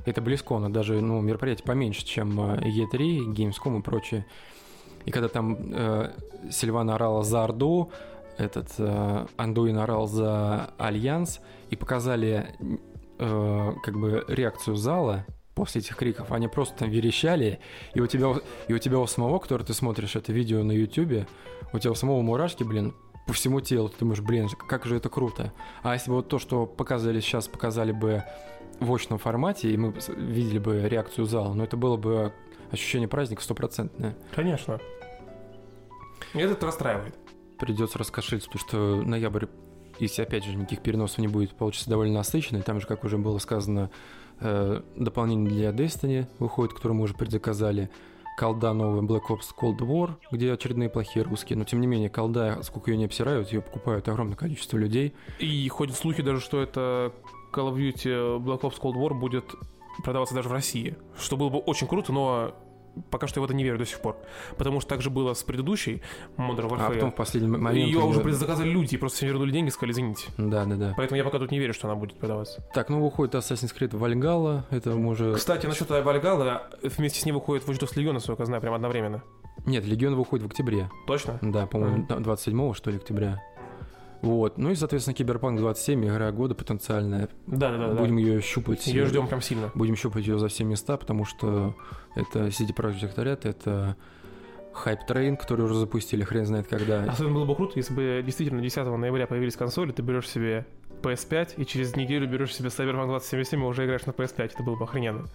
Это 0.06 0.22
Близкона, 0.22 0.72
даже 0.72 1.00
ну, 1.02 1.22
мероприятие 1.22 1.66
поменьше, 1.66 2.06
чем 2.06 2.40
э, 2.40 2.58
E3, 2.62 3.34
Gamescom 3.34 3.80
и 3.80 3.82
прочее. 3.82 4.26
И 5.06 5.12
когда 5.12 5.28
там 5.28 5.58
э, 5.72 6.12
Сильвана 6.50 6.96
орала 6.96 7.24
за 7.24 7.44
Орду, 7.44 7.92
этот 8.38 8.70
э, 8.78 9.26
Андуин 9.38 9.78
орал 9.78 10.08
за 10.08 10.74
Альянс, 10.78 11.40
и 11.70 11.76
показали 11.76 12.56
э, 13.20 13.74
как 13.84 13.96
бы 13.98 14.24
реакцию 14.28 14.76
зала 14.76 15.26
после 15.56 15.82
этих 15.82 15.96
криков. 15.96 16.32
Они 16.32 16.48
просто 16.48 16.78
там 16.80 16.90
верещали, 16.90 17.60
и 17.94 18.00
у 18.00 18.08
тебя, 18.08 18.36
и 18.68 18.74
у 18.74 18.78
тебя 18.78 19.00
у 19.00 19.08
самого, 19.08 19.40
который 19.40 19.64
ты 19.64 19.74
смотришь 19.74 20.16
это 20.16 20.32
видео 20.32 20.64
на 20.64 20.72
Ютубе, 20.72 21.28
у 21.72 21.80
тебя 21.80 21.92
у 21.92 21.96
самого 21.96 22.22
мурашки, 22.22 22.64
блин, 22.64 22.94
по 23.28 23.34
всему 23.34 23.62
телу. 23.62 23.90
Ты 23.90 24.00
думаешь, 24.00 24.22
блин, 24.22 24.50
как 24.50 24.86
же 24.86 24.98
это 24.98 25.10
круто. 25.10 25.54
А 25.82 25.94
если 25.94 26.10
бы 26.10 26.18
вот 26.18 26.28
то, 26.28 26.40
что 26.40 26.66
показывали 26.66 27.20
сейчас, 27.20 27.48
показали 27.48 27.92
бы 27.92 28.24
в 28.80 28.94
очном 28.94 29.20
формате, 29.20 29.70
и 29.72 29.78
мы 29.78 29.94
видели 30.18 30.60
бы 30.60 30.88
реакцию 30.88 31.26
зала, 31.26 31.54
ну 31.54 31.64
это 31.64 31.78
было 31.78 31.98
бы 31.98 32.34
ощущение 32.72 33.08
праздника 33.08 33.42
стопроцентное. 33.42 34.16
Конечно. 34.36 34.80
И 36.34 36.40
это 36.40 36.66
расстраивает. 36.66 37.16
Придется 37.64 37.98
раскошелиться, 37.98 38.50
потому 38.50 38.68
что 38.68 39.08
ноябрь, 39.08 39.46
если 39.98 40.22
опять 40.22 40.44
же 40.44 40.54
никаких 40.54 40.82
переносов 40.82 41.20
не 41.20 41.30
будет, 41.30 41.56
получится 41.56 41.90
довольно 41.90 42.16
насыщенный. 42.16 42.62
Там 42.62 42.82
же, 42.82 42.88
как 42.88 43.06
уже 43.06 43.18
было 43.18 43.38
сказано, 43.38 43.90
э, 44.42 44.82
дополнение 44.98 45.50
для 45.50 45.86
Destiny 45.86 46.28
выходит, 46.40 46.74
которое 46.74 46.96
мы 46.96 47.04
уже 47.04 47.14
предзаказали. 47.14 47.90
Колда 48.38 48.74
новая 48.74 49.02
Black 49.02 49.30
Ops 49.30 49.56
Cold 49.58 49.78
War, 49.78 50.16
где 50.30 50.52
очередные 50.52 50.90
плохие 50.90 51.24
русские. 51.24 51.58
Но 51.58 51.64
тем 51.64 51.80
не 51.80 51.88
менее, 51.88 52.10
колда, 52.10 52.60
сколько 52.64 52.92
ее 52.92 52.98
не 52.98 53.06
обсирают, 53.06 53.54
ее 53.54 53.62
покупают 53.62 54.10
огромное 54.10 54.36
количество 54.36 54.76
людей. 54.78 55.14
И 55.40 55.66
ходят 55.70 55.96
слухи 55.96 56.22
даже, 56.22 56.42
что 56.42 56.62
это 56.62 57.14
Call 57.54 57.72
of 57.72 57.78
Duty 57.78 58.44
Black 58.44 58.60
Ops 58.64 58.82
Cold 58.82 58.96
War 58.96 59.14
будет 59.14 59.46
продаваться 60.04 60.36
даже 60.36 60.50
в 60.50 60.52
России. 60.52 60.98
Что 61.18 61.38
было 61.38 61.48
бы 61.48 61.60
очень 61.60 61.88
круто, 61.88 62.12
но 62.12 62.54
пока 63.10 63.28
что 63.28 63.40
я 63.40 63.42
в 63.42 63.46
это 63.46 63.54
не 63.54 63.64
верю 63.64 63.78
до 63.78 63.86
сих 63.86 64.00
пор. 64.00 64.18
Потому 64.58 64.80
что 64.80 64.90
так 64.90 65.02
же 65.02 65.10
было 65.10 65.34
с 65.34 65.44
предыдущей 65.44 66.02
Modern 66.38 66.70
Warfare. 66.70 66.88
А 66.88 66.90
потом 66.90 67.12
в 67.12 67.16
последний 67.16 67.50
момент... 67.50 67.76
Ее 67.76 68.00
уже 68.00 68.20
предзаказали 68.20 68.70
люди, 68.70 68.96
и 68.96 68.98
просто 68.98 69.18
все 69.18 69.28
вернули 69.28 69.52
деньги 69.52 69.70
и 69.70 69.72
сказали, 69.72 69.92
извините. 69.92 70.28
Да, 70.38 70.66
да, 70.66 70.76
да. 70.76 70.94
Поэтому 70.98 71.18
я 71.18 71.24
пока 71.24 71.40
тут 71.40 71.52
не 71.52 71.60
верю, 71.60 71.74
что 71.74 71.88
она 71.88 71.96
будет 71.96 72.18
продаваться. 72.18 72.64
Так, 72.74 72.90
ну 72.90 73.04
выходит 73.04 73.36
Assassin's 73.36 73.76
Creed 73.78 73.92
Valhalla, 73.92 74.64
это 74.70 74.96
уже... 74.96 75.34
Кстати, 75.34 75.66
насчет 75.66 75.90
Вальгала, 75.90 76.70
вместе 76.82 77.20
с 77.20 77.26
ней 77.26 77.32
выходит 77.32 77.68
Watch 77.68 77.80
Dogs 77.80 77.96
Legion, 77.96 78.14
насколько 78.14 78.42
я 78.44 78.46
знаю, 78.46 78.62
прямо 78.62 78.76
одновременно. 78.76 79.24
Нет, 79.66 79.86
Легион 79.86 80.16
выходит 80.16 80.46
в 80.46 80.50
октябре. 80.50 80.90
Точно? 81.08 81.40
Да, 81.42 81.66
по-моему, 81.68 82.06
27 82.08 82.74
что 82.74 82.92
ли, 82.92 82.98
октября. 82.98 83.42
Вот. 84.24 84.58
Ну 84.58 84.72
и, 84.72 84.76
соответственно, 84.76 85.14
Киберпанк 85.14 85.60
27, 85.60 86.06
игра 86.06 86.32
года 86.32 86.56
потенциальная. 86.56 87.28
Да, 87.46 87.78
да, 87.78 87.90
да. 87.90 87.94
Будем 87.94 88.16
ее 88.16 88.42
щупать. 88.42 88.88
Ее 88.88 89.06
ждем 89.06 89.28
прям 89.28 89.42
сильно. 89.42 89.70
Будем 89.76 89.98
щупать 89.98 90.26
ее 90.26 90.40
за 90.40 90.48
все 90.48 90.64
места, 90.64 90.96
потому 90.96 91.26
что 91.26 91.76
это 92.16 92.48
CD 92.48 92.74
Projekt 92.74 93.16
Red, 93.18 93.42
это 93.44 93.98
Train, 94.74 95.36
который 95.36 95.66
уже 95.66 95.76
запустили, 95.76 96.24
хрен 96.24 96.46
знает 96.46 96.68
когда. 96.68 97.04
Особенно 97.04 97.36
было 97.36 97.46
бы 97.46 97.54
круто, 97.54 97.74
если 97.76 97.94
бы 97.94 98.24
действительно 98.26 98.62
10 98.62 98.86
ноября 98.86 99.28
появились 99.28 99.58
консоли, 99.58 99.92
ты 99.92 100.02
берешь 100.02 100.30
себе 100.30 100.66
PS5 101.02 101.56
и 101.58 101.66
через 101.66 101.94
неделю 101.98 102.26
берешь 102.26 102.56
себе 102.56 102.70
Cyberpunk 102.70 103.08
2077 103.08 103.62
и 103.62 103.66
уже 103.66 103.84
играешь 103.84 104.06
на 104.06 104.12
PS5. 104.12 104.52
Это 104.54 104.64
было 104.64 104.78
бы 104.78 104.86
охрененно. 104.86 105.28